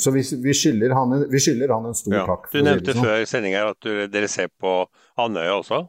Så 0.00 0.12
vi, 0.14 0.22
vi, 0.44 0.52
skylder 0.56 0.94
han, 0.96 1.12
vi, 1.28 1.40
skylder 1.40 1.72
han, 1.74 1.88
en 1.90 1.96
stor 1.96 2.14
ja, 2.16 2.26
takk. 2.28 2.46
Du 2.52 2.62
nevnte 2.64 2.94
før 2.96 3.24
sendinga 3.28 3.66
at 3.74 3.80
du, 3.84 4.06
dere 4.12 4.30
ser 4.32 4.48
på 4.60 4.72
Andøya 5.20 5.58
også? 5.58 5.82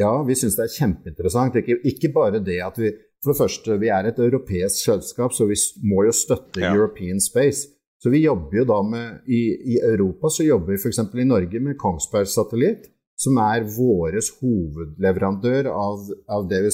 Ja, 0.00 0.10
vi 0.26 0.34
syns 0.38 0.56
det 0.58 0.66
er 0.66 0.74
kjempeinteressant. 0.74 1.56
Ikke, 1.60 1.78
ikke, 1.86 2.10
bare 2.14 2.42
det 2.42 2.58
at 2.64 2.78
vi 2.80 2.92
For 3.24 3.32
det 3.32 3.38
første, 3.38 3.76
vi 3.80 3.88
er 3.88 4.04
et 4.04 4.18
europeisk 4.20 4.82
selskap, 4.84 5.32
så 5.32 5.46
vi 5.48 5.56
må 5.88 6.02
jo 6.04 6.12
støtte 6.12 6.60
ja. 6.60 6.74
European 6.74 7.22
Space. 7.24 7.70
Så 8.02 8.10
vi 8.12 8.20
jobber 8.20 8.58
jo 8.58 8.64
da 8.68 8.82
med 8.84 9.30
I, 9.32 9.38
i 9.72 9.78
Europa 9.80 10.28
så 10.28 10.44
jobber 10.44 10.74
vi 10.74 10.76
f.eks. 10.76 10.98
i 10.98 11.24
Norge 11.24 11.60
med 11.64 11.78
Kongsberg 11.80 12.28
Satellitt, 12.28 12.90
som 13.16 13.38
er 13.40 13.64
vår 13.64 14.18
hovedleverandør 14.42 15.70
av, 15.72 16.10
av, 16.28 16.44
det 16.50 16.60
vi 16.66 16.72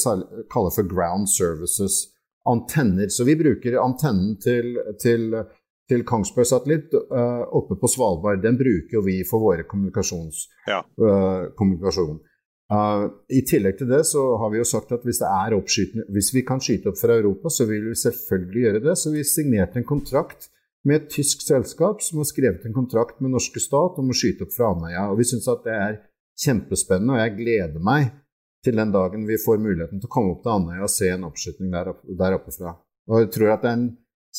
kaller 0.51 0.75
for 0.75 0.91
ground 0.91 1.31
services. 1.31 2.01
Antenner. 2.51 3.13
Så 3.15 3.29
vi 3.29 3.37
bruker 3.39 3.79
antennen 3.79 4.35
til, 4.43 4.75
til, 4.99 5.37
til 5.87 6.03
Kongsberg 6.09 6.51
Satellitt 6.51 6.99
uh, 6.99 7.47
oppe 7.47 7.79
på 7.79 7.93
Svalbard. 7.95 8.43
Den 8.43 8.59
bruker 8.59 9.07
vi 9.07 9.21
for 9.29 9.45
våre 9.45 9.69
kommunikasjons, 9.71 10.49
ja. 10.67 10.81
uh, 10.83 11.53
kommunikasjon. 11.55 12.19
Uh, 12.71 13.09
I 13.27 13.43
tillegg 13.51 13.81
til 13.81 13.89
det 13.91 14.05
så 14.07 14.23
har 14.39 14.53
vi 14.53 14.61
jo 14.61 14.69
sagt 14.69 14.93
at 14.95 15.03
hvis, 15.07 15.19
hvis 16.15 16.31
vi 16.37 16.45
kan 16.47 16.63
skyte 16.63 16.93
opp 16.93 17.01
fra 17.01 17.17
Europa, 17.19 17.51
så 17.51 17.67
vil 17.67 17.89
vi 17.89 17.99
selvfølgelig 17.99 18.63
gjøre 18.65 18.83
det. 18.85 18.97
Så 18.99 19.11
vi 19.15 19.27
signerte 19.27 19.81
en 19.81 19.89
kontrakt 19.89 20.51
med 20.87 21.01
et 21.01 21.11
tysk 21.13 21.43
selskap 21.45 22.01
som 22.05 22.21
har 22.23 22.29
skrevet 22.31 22.65
en 22.65 22.77
kontrakt 22.77 23.19
med 23.21 23.35
norske 23.35 23.61
stat 23.61 23.99
om 24.01 24.13
å 24.13 24.17
skyte 24.17 24.47
opp 24.47 24.55
fra 24.55 24.71
Andøya. 24.75 25.09
Og 25.11 25.19
vi 25.21 25.27
syns 25.33 25.49
at 25.51 25.67
det 25.67 25.77
er 25.77 25.99
kjempespennende, 26.41 27.17
og 27.17 27.21
jeg 27.25 27.37
gleder 27.41 27.83
meg 27.85 28.13
til 28.65 28.77
den 28.77 28.93
dagen 28.93 29.27
vi 29.29 29.41
får 29.41 29.61
muligheten 29.61 30.01
til 30.01 30.09
å 30.09 30.13
komme 30.13 30.37
opp 30.37 30.45
til 30.45 30.55
Andøya 30.55 30.85
og 30.87 30.93
se 30.93 31.11
en 31.11 31.27
oppskyting 31.29 31.75
der, 31.75 31.91
opp, 31.93 32.05
der 32.23 32.37
oppe 32.37 32.55
fra. 32.55 32.77
Og 33.11 33.25
jeg 33.25 33.33
tror 33.35 33.55
at 33.55 33.65
det 33.65 33.73
er 33.73 33.79
en 33.81 33.91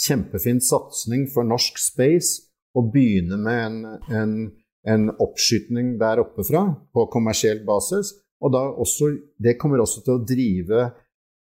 kjempefin 0.02 0.62
satsing 0.64 1.28
for 1.34 1.48
norsk 1.48 1.80
space 1.82 2.48
å 2.78 2.86
begynne 2.88 3.38
med 3.42 3.62
en, 3.66 3.80
en 4.16 4.36
en 4.88 5.12
oppskytning 5.22 5.96
der 6.02 6.24
oppe 6.24 6.46
fra 6.48 6.66
på 6.94 7.06
kommersiell 7.14 7.64
basis. 7.68 8.16
Og 8.42 8.56
også, 8.58 9.12
det 9.38 9.60
kommer 9.62 9.84
også 9.84 10.02
til 10.06 10.18
å 10.18 10.26
drive 10.26 10.86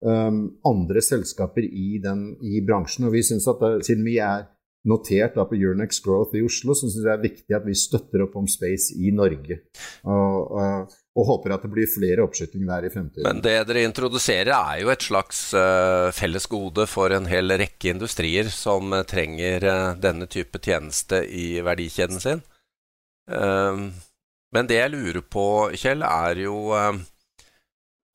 um, 0.03 0.45
andre 0.67 1.03
selskaper 1.05 1.67
i, 1.67 1.99
den, 2.03 2.33
i, 2.43 2.59
bransjen. 2.67 3.07
Og 3.07 3.15
vi 3.15 3.23
synes 3.27 3.47
at 3.51 3.63
det, 3.63 3.75
siden 3.87 4.07
vi 4.07 4.19
er 4.23 4.49
notert 4.89 5.37
da, 5.37 5.45
på 5.47 5.59
Urnex 5.59 6.01
Growth 6.03 6.35
i 6.39 6.43
Oslo, 6.43 6.75
så 6.75 6.87
syns 6.87 6.99
jeg 6.99 7.07
det 7.07 7.15
er 7.15 7.27
viktig 7.27 7.57
at 7.59 7.67
vi 7.67 7.77
støtter 7.79 8.25
opp 8.25 8.35
om 8.41 8.49
Space 8.51 8.97
i 8.99 9.13
Norge. 9.15 9.61
Og, 10.09 10.59
og, 10.59 10.99
og 11.19 11.31
håper 11.33 11.55
at 11.55 11.67
det 11.67 11.73
blir 11.77 11.91
flere 11.91 12.27
oppskytinger 12.27 12.71
der 12.73 12.89
i 12.89 12.93
fremtiden. 12.95 13.27
Men 13.29 13.43
det 13.45 13.57
dere 13.71 13.87
introduserer 13.87 14.55
er 14.57 14.83
jo 14.83 14.93
et 14.95 15.07
slags 15.07 15.49
uh, 15.55 16.11
felles 16.15 16.51
gode 16.51 16.87
for 16.91 17.15
en 17.15 17.31
hel 17.31 17.59
rekke 17.63 17.95
industrier 17.95 18.51
som 18.55 18.95
uh, 18.95 19.05
trenger 19.07 19.67
uh, 19.67 19.99
denne 19.99 20.27
type 20.31 20.63
tjeneste 20.63 21.23
i 21.27 21.59
verdikjeden 21.63 22.23
sin. 22.23 22.47
Ehm, 23.29 23.91
men 24.55 24.69
det 24.69 24.81
jeg 24.81 24.93
lurer 24.95 25.25
på, 25.25 25.45
Kjell, 25.77 26.05
er 26.07 26.41
jo 26.41 26.57
ehm, 26.77 27.03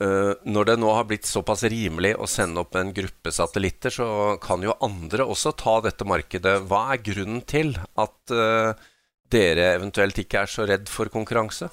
eh, 0.01 0.32
når 0.50 0.72
det 0.72 0.77
nå 0.82 0.93
har 0.98 1.05
blitt 1.10 1.29
såpass 1.29 1.65
rimelig 1.70 2.15
å 2.17 2.29
sende 2.29 2.63
opp 2.63 2.75
en 2.79 2.93
gruppe 2.96 3.34
satellitter, 3.34 3.93
så 3.93 4.08
kan 4.41 4.65
jo 4.65 4.75
andre 4.86 5.27
også 5.29 5.53
ta 5.60 5.77
dette 5.86 6.08
markedet. 6.10 6.58
Hva 6.70 6.88
er 6.96 7.05
grunnen 7.05 7.46
til 7.46 7.75
at 7.77 8.34
eh, 8.34 8.89
dere 9.34 9.72
eventuelt 9.77 10.20
ikke 10.25 10.43
er 10.43 10.51
så 10.51 10.67
redd 10.70 10.89
for 10.91 11.13
konkurranse? 11.13 11.70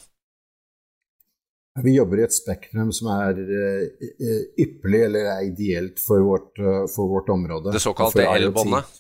Vi 1.80 1.92
jobber 1.94 2.18
i 2.18 2.25
et 2.26 2.35
spektrum 2.35 2.90
som 2.92 3.09
er 3.14 3.38
eh, 3.40 4.40
ypperlig 4.61 5.04
eller 5.06 5.28
er 5.38 5.44
ideelt 5.49 6.02
for 6.02 6.20
vårt, 6.26 6.59
for 6.92 7.09
vårt 7.09 7.30
område. 7.32 7.73
Det 7.73 7.80
såkalte 7.80 8.26
L-båndet? 8.26 8.99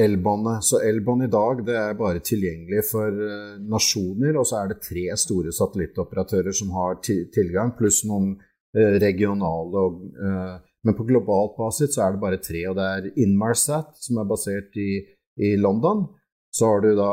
Elbåndet. 0.00 0.64
Så 0.64 0.80
elbånd 0.86 1.26
i 1.26 1.30
dag 1.30 1.62
det 1.66 1.76
er 1.76 1.98
bare 1.98 2.22
tilgjengelig 2.24 2.84
for 2.88 3.10
uh, 3.12 3.58
nasjoner, 3.60 4.38
og 4.40 4.46
så 4.48 4.60
er 4.60 4.72
det 4.72 4.80
tre 4.84 5.06
store 5.20 5.52
satellittoperatører 5.54 6.56
som 6.56 6.72
har 6.76 7.00
tilgang, 7.04 7.74
pluss 7.78 8.02
noen 8.08 8.32
uh, 8.38 8.94
regionale. 9.02 9.84
Og, 9.84 10.00
uh, 10.16 10.56
men 10.86 10.96
på 10.96 11.06
globalt 11.08 11.58
basis 11.58 11.94
så 11.96 12.06
er 12.06 12.16
det 12.16 12.22
bare 12.22 12.40
tre, 12.40 12.64
og 12.70 12.78
det 12.78 12.88
er 12.88 13.10
Inmarsat, 13.26 13.92
som 14.00 14.22
er 14.22 14.30
basert 14.30 14.80
i, 14.80 15.02
i 15.36 15.52
London. 15.60 16.06
Så 16.50 16.66
har 16.66 16.80
du 16.82 16.94
da 16.98 17.12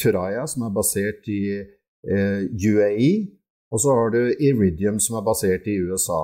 Turaya, 0.00 0.46
som 0.48 0.62
er 0.64 0.70
basert 0.72 1.26
i 1.28 1.58
UAE. 2.08 3.10
Og 3.68 3.82
så 3.82 3.92
har 3.92 4.14
du 4.14 4.20
Iridium, 4.40 4.96
som 5.04 5.18
er 5.18 5.26
basert 5.26 5.66
i 5.68 5.74
USA. 5.84 6.22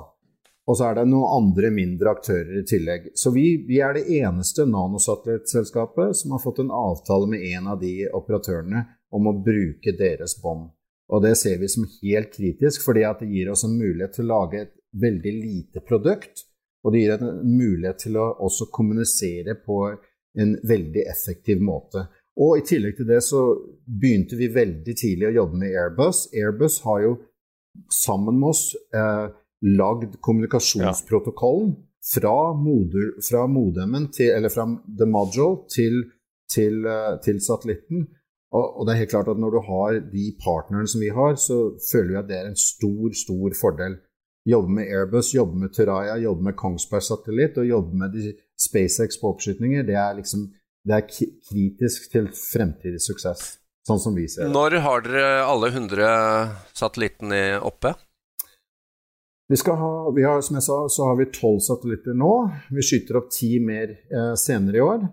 Og 0.64 0.78
så 0.78 0.87
er 0.88 0.97
det 0.97 1.09
noen 1.11 1.28
andre 1.42 1.71
mindre 1.75 2.14
aktører 2.14 2.62
i 2.62 2.64
tillegg. 2.68 3.11
Så 3.21 3.35
vi, 3.35 3.66
vi 3.68 3.83
er 3.85 3.99
det 3.99 4.06
eneste 4.16 4.64
nanosatellittselskapet 4.68 6.16
som 6.16 6.33
har 6.33 6.40
fått 6.40 6.62
en 6.62 6.73
avtale 6.73 7.28
med 7.28 7.44
en 7.52 7.68
av 7.75 7.83
de 7.83 8.06
operatørene 8.09 8.87
om 9.14 9.28
å 9.28 9.37
bruke 9.44 9.92
deres 9.99 10.38
bånd. 10.40 10.71
Og 11.12 11.21
det 11.21 11.35
ser 11.37 11.61
vi 11.61 11.68
som 11.68 11.85
helt 11.85 12.33
kritisk, 12.33 12.80
fordi 12.87 13.04
det 13.21 13.28
gir 13.28 13.52
oss 13.52 13.66
en 13.66 13.76
mulighet 13.76 14.16
til 14.16 14.25
å 14.25 14.33
lage 14.33 14.62
et 14.64 14.75
veldig 15.04 15.35
lite 15.37 15.85
produkt. 15.85 16.47
Og 16.85 16.92
det 16.92 17.04
gir 17.04 17.14
en 17.18 17.44
mulighet 17.44 18.06
til 18.06 18.16
å 18.21 18.30
også 18.47 18.71
kommunisere 18.73 19.59
på 19.61 19.78
en 20.40 20.56
veldig 20.64 21.04
effektiv 21.12 21.61
måte. 21.62 22.06
Og 22.40 22.59
i 22.59 22.64
tillegg 22.66 22.97
til 22.99 23.09
det 23.12 23.21
så 23.23 23.44
begynte 23.87 24.38
vi 24.40 24.50
veldig 24.50 24.97
tidlig 24.99 25.28
å 25.28 25.37
jobbe 25.37 25.61
med 25.61 25.76
Airbus. 25.76 26.26
Airbus 26.35 26.80
har 26.88 27.04
jo 27.04 27.14
sammen 27.92 28.40
med 28.40 28.50
oss 28.50 28.64
eh, 28.94 29.28
lagd 29.62 30.18
kommunikasjonsprotokollen 30.20 31.76
fra, 32.14 32.52
moder, 32.56 33.14
fra 33.25 33.46
modemen 33.49 34.11
til, 34.12 34.32
eller 34.37 34.52
fra 34.52 34.66
the 34.99 35.08
module 35.08 35.64
til, 35.73 36.02
til, 36.50 36.84
uh, 36.84 37.16
til 37.25 37.40
satellitten. 37.40 38.08
Og, 38.54 38.66
og, 38.78 38.82
det 38.87 38.94
er 38.94 39.02
helt 39.02 39.14
klart 39.14 39.30
at 39.32 39.40
når 39.40 39.54
du 39.56 39.61
har 39.66 40.00
de 40.12 40.26
partnerne 40.44 40.88
som 40.90 41.00
vi 41.02 41.11
har, 41.14 41.38
så 41.40 41.75
føler 41.90 42.11
vi 42.12 42.18
at 42.20 42.28
det 42.28 42.37
er 42.38 42.50
en 42.50 42.61
stor, 42.61 43.14
stor 43.25 43.56
fordel. 43.61 43.96
Jobbe 44.46 44.76
med 44.76 44.90
Airbus, 44.92 45.32
jobbe 45.34 45.56
med 45.58 45.73
Turaya, 45.75 46.18
jobbe 46.20 46.44
med 46.50 46.56
Kongsberg 46.61 47.02
satellitt 47.02 47.56
og 47.58 47.66
jobbe 47.66 47.96
med 47.96 48.12
de 48.12 48.34
SpaceX 48.61 49.16
på 49.18 49.32
oppskytninger, 49.32 49.87
det 49.88 49.96
er 49.96 50.12
liksom 50.18 50.50
det 50.84 50.96
er 50.99 51.04
kritisk 51.08 52.11
til 52.12 52.26
fremtidig 52.37 53.00
suksess, 53.00 53.54
sånn 53.88 54.02
som 54.02 54.16
vi 54.16 54.26
ser 54.28 54.44
det. 54.44 54.52
Når 54.52 54.76
har 54.84 55.04
dere 55.06 55.28
alle 55.49 55.70
100 55.73 56.11
satellittene 56.76 57.40
oppe? 57.64 57.94
Vi, 59.48 59.56
ha, 59.66 60.10
vi 60.16 60.22
har, 60.24 60.40
som 60.40 60.56
jeg 60.56 60.64
sa, 60.64 60.78
så 60.88 61.10
har 61.10 61.18
vi 61.18 61.28
tolv 61.34 61.60
satellitter 61.64 62.16
nå. 62.16 62.32
Vi 62.72 62.84
skyter 62.84 63.18
opp 63.20 63.28
ti 63.34 63.58
mer 63.60 63.92
eh, 63.92 64.32
senere 64.40 64.80
i 64.80 64.84
år. 64.84 65.04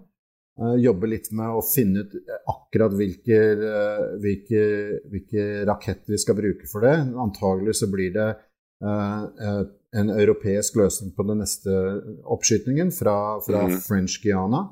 Eh, 0.61 0.77
jobber 0.85 1.11
litt 1.11 1.27
med 1.35 1.57
å 1.57 1.63
finne 1.65 2.05
ut 2.05 2.15
akkurat 2.53 2.95
hvilke, 2.95 3.39
eh, 3.51 4.05
hvilke, 4.23 4.63
hvilke, 5.11 5.45
raketter 5.67 6.15
vi 6.15 6.21
skal 6.23 6.39
bruke 6.39 6.69
for 6.71 6.87
det. 6.87 6.95
Antagelig 7.25 7.75
så 7.81 7.91
blir 7.91 8.13
det 8.15 8.29
eh, 8.31 9.23
eh, 9.47 9.63
en 9.99 10.13
europeisk 10.15 10.79
løsning 10.79 11.11
på 11.17 11.27
den 11.27 11.43
neste 11.43 11.75
oppskytingen 12.23 12.95
fra, 12.95 13.17
fra 13.43 13.65
mm. 13.67 13.81
French 13.83 14.21
Guiana. 14.23 14.69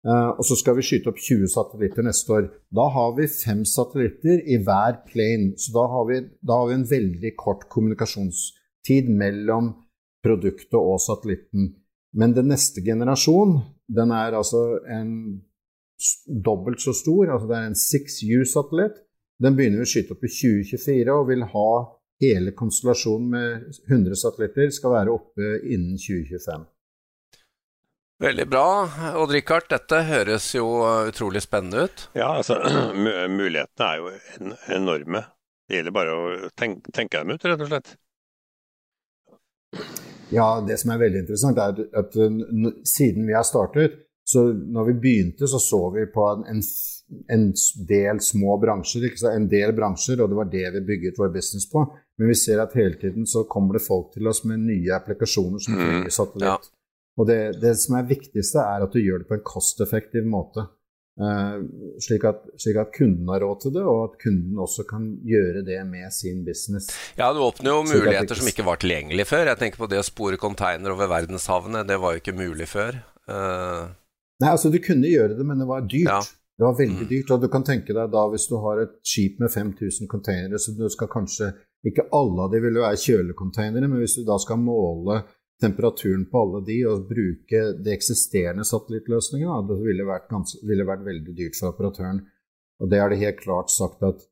Og 0.00 0.40
så 0.48 0.56
skal 0.56 0.78
vi 0.78 0.84
skyte 0.86 1.10
opp 1.10 1.18
20 1.20 1.50
satellitter 1.52 2.06
neste 2.06 2.32
år. 2.32 2.46
Da 2.72 2.86
har 2.94 3.10
vi 3.18 3.26
fem 3.28 3.66
satellitter 3.68 4.38
i 4.48 4.56
hver 4.64 5.02
plane. 5.04 5.58
Så 5.60 5.74
da 5.74 5.82
har 5.92 6.06
vi, 6.08 6.22
da 6.40 6.56
har 6.62 6.70
vi 6.70 6.76
en 6.78 6.86
veldig 6.88 7.32
kort 7.36 7.66
kommunikasjonstid 8.80 9.10
mellom 9.10 9.74
produktet 10.22 10.74
og 10.74 11.00
satellitten. 11.00 11.76
Men 12.12 12.34
den 12.34 12.48
neste 12.48 12.80
generasjon, 12.82 13.60
den 13.88 14.10
er 14.10 14.32
altså 14.34 14.80
en 14.88 15.42
dobbelt 16.26 16.80
så 16.80 16.92
stor. 16.92 17.30
Altså 17.30 17.48
det 17.48 17.56
er 17.56 17.66
en 17.66 17.74
6U-satellitt. 17.74 19.00
Den 19.40 19.56
begynner 19.56 19.82
å 19.82 19.88
skyte 19.88 20.12
opp 20.12 20.24
i 20.24 20.28
2024 20.28 21.14
og 21.14 21.28
vil 21.28 21.44
ha 21.44 21.70
hele 22.20 22.52
konstellasjonen 22.52 23.30
med 23.30 23.78
100 23.88 24.14
satellitter 24.16 24.70
skal 24.70 24.92
være 24.92 25.14
oppe 25.14 25.54
innen 25.64 25.96
2025. 25.96 26.66
Veldig 28.20 28.46
bra. 28.52 28.66
Odd 29.16 29.32
Rikard, 29.32 29.70
dette 29.70 30.02
høres 30.04 30.50
jo 30.52 30.66
utrolig 31.08 31.40
spennende 31.40 31.86
ut. 31.86 32.10
Ja, 32.12 32.34
altså 32.36 32.58
mulighetene 33.40 33.86
er 33.86 34.02
jo 34.02 34.12
enorme. 34.76 35.24
Det 35.64 35.78
gjelder 35.78 35.94
bare 35.94 36.12
å 36.12 36.50
tenke, 36.52 36.92
tenke 36.92 37.22
dem 37.22 37.32
ut, 37.32 37.46
rett 37.48 37.64
og 37.64 37.70
slett. 37.70 37.94
Ja, 40.30 40.64
det 40.66 40.76
som 40.78 40.92
er 40.94 41.02
veldig 41.02 41.24
interessant, 41.24 41.58
er 41.58 41.80
at 41.98 42.16
siden 42.86 43.26
vi 43.26 43.34
har 43.34 43.46
startet, 43.46 43.98
så 44.30 44.44
når 44.52 44.84
vi 44.92 44.98
begynte, 45.02 45.48
så 45.50 45.58
så 45.58 45.80
vi 45.94 46.04
på 46.14 46.26
en, 46.48 46.62
en 47.34 47.46
del 47.88 48.20
små 48.22 48.58
bransjer. 48.62 49.08
En 49.32 49.48
del 49.50 49.72
bransjer, 49.74 50.20
og 50.22 50.30
det 50.30 50.38
var 50.38 50.50
det 50.52 50.66
vi 50.76 50.84
bygget 50.92 51.18
vår 51.18 51.32
business 51.34 51.66
på. 51.70 51.82
Men 52.20 52.30
vi 52.30 52.36
ser 52.38 52.62
at 52.62 52.76
hele 52.78 52.94
tiden 53.00 53.26
så 53.26 53.42
kommer 53.50 53.78
det 53.78 53.86
folk 53.86 54.12
til 54.14 54.28
oss 54.30 54.44
med 54.46 54.62
nye 54.62 54.92
applikasjoner 54.94 55.62
som 55.64 55.74
trenger 55.74 56.04
mm, 56.04 56.14
satellitt. 56.14 56.68
Ja. 56.70 56.76
Og 57.18 57.26
det, 57.26 57.40
det, 57.62 57.74
som 57.80 57.96
er 57.98 58.10
viktigste, 58.10 58.62
er 58.62 58.84
at 58.86 58.94
du 58.94 59.00
gjør 59.02 59.24
det 59.24 59.28
på 59.30 59.38
en 59.38 59.46
kosteffektiv 59.50 60.28
måte. 60.30 60.68
Uh, 61.20 61.60
slik, 62.00 62.24
at, 62.24 62.46
slik, 62.56 62.78
at, 62.80 62.94
kunden 62.96 63.28
har 63.28 63.42
råd 63.44 63.58
til 63.66 63.74
det, 63.74 63.82
og 63.84 63.98
at 64.06 64.14
kunden 64.22 64.56
også 64.64 64.86
kan 64.88 65.04
gjøre 65.28 65.60
det 65.66 65.76
med 65.84 66.08
sin 66.16 66.40
business. 66.46 66.88
Ja, 67.18 67.28
du 67.36 67.42
åpner 67.44 67.74
jo 67.74 67.82
muligheter 67.90 68.38
som 68.38 68.48
ikke 68.48 68.64
var 68.64 68.80
tilgjengelige 68.80 69.28
før. 69.28 69.50
Jeg 69.52 69.60
tenker 69.60 69.82
på 69.82 69.90
det 69.92 70.00
å 70.00 70.06
spore 70.06 70.40
container 70.40 70.94
over 70.94 71.10
verdenshavene. 71.12 71.84
Det 71.84 71.98
var 72.00 72.16
jo 72.16 72.22
ikke 72.22 72.36
mulig 72.38 72.70
før. 72.72 73.02
Uh... 73.28 73.90
Nei, 74.40 74.54
altså 74.54 74.72
du 74.72 74.80
kunne 74.80 75.10
gjøre 75.10 75.36
det, 75.36 75.44
men 75.44 75.60
det 75.60 75.68
var 75.68 75.84
dyrt. 75.84 76.08
Ja. 76.08 76.22
Det 76.60 76.66
var 76.66 76.78
veldig 76.78 77.04
mm. 77.06 77.08
dyrt. 77.08 77.34
Og 77.34 77.44
du 77.44 77.48
kan 77.52 77.62
tenke 77.64 77.94
deg 77.96 78.12
da 78.12 78.22
hvis 78.32 78.44
du 78.48 78.56
har 78.60 78.80
et 78.82 78.96
skip 79.06 79.38
med 79.40 79.52
5000 79.52 80.08
containere, 80.08 80.60
så 80.60 80.74
du 80.76 80.86
skal 80.92 81.08
kanskje 81.12 81.52
Ikke 81.88 82.04
alle 82.12 82.44
av 82.44 82.50
de 82.52 82.58
vil 82.60 82.74
jo 82.76 82.82
være 82.84 82.98
kjølecontainere, 83.00 83.88
men 83.88 84.02
hvis 84.02 84.18
du 84.18 84.26
da 84.28 84.34
skal 84.36 84.58
måle 84.60 85.22
temperaturen 85.60 86.26
på 86.30 86.42
alle 86.44 86.62
de 86.66 86.78
og 86.88 87.06
bruke 87.10 87.62
de 87.84 87.94
eksisterende 87.94 88.64
satellittløsningene, 88.68 89.62
det 89.68 89.78
ville 89.84 90.06
vært, 90.08 90.28
ganske, 90.32 90.60
ville 90.66 90.86
vært, 90.88 91.04
veldig 91.06 91.36
dyrt 91.36 91.58
for 91.58 91.74
operatøren. 91.74 92.22
Og 92.80 92.90
det 92.90 93.00
er 93.00 93.12
det 93.12 93.20
helt 93.20 93.42
klart 93.42 93.72
sagt 93.72 94.04
at 94.06 94.24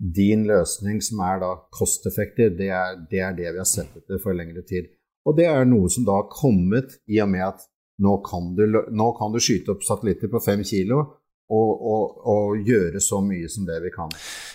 din 0.00 0.46
løsning, 0.48 1.02
som 1.04 1.20
er 1.26 1.42
da 1.42 1.50
kosteffektiv, 1.76 2.56
det 2.56 2.70
er, 2.72 2.96
det 3.10 3.20
er 3.20 3.36
det 3.36 3.50
vi 3.50 3.60
har 3.60 3.68
sett 3.68 3.98
etter 4.00 4.22
for 4.22 4.36
lengre 4.36 4.64
tid. 4.64 4.88
Og 5.28 5.36
det 5.36 5.50
er 5.50 5.68
noe 5.68 5.90
som 5.92 6.06
da 6.08 6.16
har 6.22 6.30
kommet 6.32 6.96
i 7.10 7.20
og 7.20 7.28
med 7.28 7.44
at 7.50 7.66
nå 8.00 8.16
kan 8.24 8.54
du, 8.56 8.64
nå 8.88 9.08
kan 9.18 9.34
du 9.34 9.40
skyte 9.42 9.74
opp 9.74 9.84
satellitter 9.84 10.32
på 10.32 10.40
fem 10.40 10.64
kilo, 10.64 11.02
og, 11.50 11.70
og, 11.92 12.18
og, 12.30 12.58
gjøre 12.62 13.00
så 13.02 13.18
mye 13.24 13.48
som 13.50 13.66
det 13.66 13.80
vi 13.82 13.90
kan. 13.90 14.12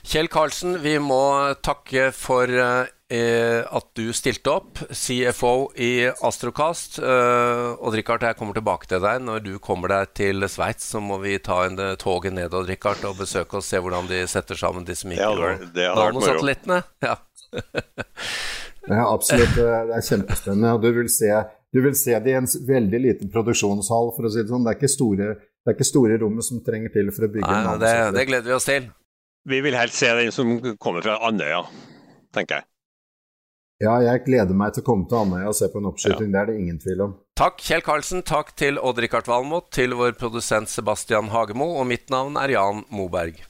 Kjell 0.07 0.29
Karlsen, 0.31 0.77
vi 0.79 0.95
må 1.03 1.19
takke 1.59 2.07
for 2.15 2.47
eh, 2.47 2.87
at 3.13 3.89
du 3.93 4.09
stilte 4.17 4.49
opp, 4.49 4.79
CFO 4.89 5.71
i 5.77 6.07
Astrocast. 6.25 6.97
Eh, 6.97 7.67
og 7.77 7.93
Richard, 7.93 8.25
jeg 8.25 8.37
kommer 8.39 8.57
tilbake 8.57 8.89
til 8.89 9.03
deg. 9.03 9.21
Når 9.21 9.43
du 9.45 9.51
kommer 9.61 9.93
deg 9.93 10.15
til 10.17 10.47
Sveits, 10.49 10.89
så 10.95 11.01
må 11.03 11.19
vi 11.21 11.37
ta 11.37 11.61
en 11.67 11.77
eh, 11.77 11.93
toget 12.01 12.33
ned 12.33 12.53
og, 12.57 12.65
Richard, 12.69 13.03
og 13.05 13.19
besøke 13.21 13.59
og 13.61 13.65
se 13.65 13.77
hvordan 13.77 14.09
de 14.09 14.23
setter 14.31 14.57
sammen 14.57 14.87
disse 14.87 15.05
mikronano-satellittene. 15.11 16.81
Ja, 17.05 17.15
ja, 18.89 19.05
absolutt. 19.05 19.53
Det 19.53 19.69
er 19.69 20.09
kjempespennende. 20.09 20.75
Du 20.81 20.89
vil 20.97 21.11
se 21.13 21.29
du 21.75 21.81
vil 21.83 21.95
se 21.99 22.15
det 22.23 22.31
i 22.31 22.37
en 22.39 22.45
veldig 22.47 22.99
liten 23.03 23.29
produksjonshall, 23.33 24.13
for 24.15 24.25
å 24.25 24.29
si 24.31 24.41
det 24.41 24.49
sånn. 24.49 24.63
Det 24.65 24.73
er 24.73 24.79
ikke 24.79 24.93
store 24.95 25.33
det 25.35 25.71
er 25.71 25.75
ikke 25.79 25.87
store 25.87 26.17
rommet 26.21 26.45
som 26.45 26.59
trenger 26.61 26.91
til 26.93 27.07
for 27.09 27.25
å 27.25 27.29
bygge 27.33 27.49
Nei, 27.49 27.73
en 27.73 27.81
det, 27.81 27.93
det 28.13 28.25
gleder 28.29 28.51
vi 28.51 28.53
oss 28.53 28.67
til. 28.69 28.85
Vi 29.49 29.57
vil 29.65 29.77
helst 29.77 29.97
se 29.97 30.11
den 30.13 30.29
som 30.33 30.51
kommer 30.81 31.05
fra 31.05 31.17
Andøya, 31.25 31.63
tenker 32.37 32.61
jeg. 32.61 32.69
Ja, 33.83 33.97
jeg 33.99 34.21
gleder 34.23 34.55
meg 34.55 34.71
til 34.71 34.85
å 34.85 34.87
komme 34.87 35.03
til 35.11 35.17
Andøya 35.19 35.49
og 35.51 35.55
se 35.57 35.67
på 35.67 35.81
en 35.81 35.89
oppskyting. 35.89 36.29
Ja. 36.29 36.31
Det 36.31 36.39
er 36.41 36.47
det 36.47 36.53
ingen 36.61 36.77
tvil 36.79 37.01
om. 37.03 37.15
Takk, 37.35 37.59
Kjell 37.59 37.83
Karlsen. 37.83 38.21
Takk 38.23 38.53
til 38.55 38.79
Odd-Rikard 38.79 39.27
Valmot, 39.27 39.67
til 39.75 39.97
vår 39.99 40.15
produsent 40.15 40.71
Sebastian 40.71 41.27
Hagemo, 41.33 41.67
og 41.81 41.89
mitt 41.89 42.07
navn 42.13 42.39
er 42.39 42.55
Jan 42.55 42.85
Moberg. 42.87 43.43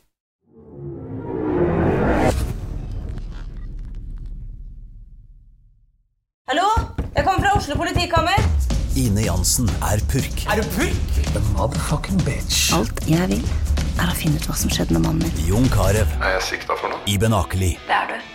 Hallo? 6.49 6.71
Jeg 7.13 7.21
kommer 7.21 7.45
fra 7.45 7.53
Oslo 7.59 7.77
politikammer. 7.77 8.41
Ine 8.97 9.27
Jansen 9.27 9.69
er 9.85 10.01
purk. 10.09 10.41
Er 10.49 10.57
du 10.57 10.73
purk? 10.73 11.21
The 11.35 11.43
motherfucking 11.53 12.17
bitch. 12.25 12.71
Alt 12.73 13.05
jeg 13.05 13.29
vil, 13.29 13.45
er 14.01 14.09
å 14.09 14.17
finne 14.17 14.41
ut 14.41 14.49
hva 14.49 14.57
som 14.57 14.73
skjedde 14.73 14.97
med 14.97 15.05
mannen 15.05 15.29
min. 15.29 15.45
Jon 15.51 15.69
Carew. 15.69 16.17
Er 16.17 16.39
jeg 16.39 16.47
sikta 16.55 16.79
for 16.81 16.95
noe? 16.95 17.05
Iben 17.05 17.37
Akeli. 17.37 17.75
Det 17.85 18.01
er 18.01 18.15
du. 18.15 18.34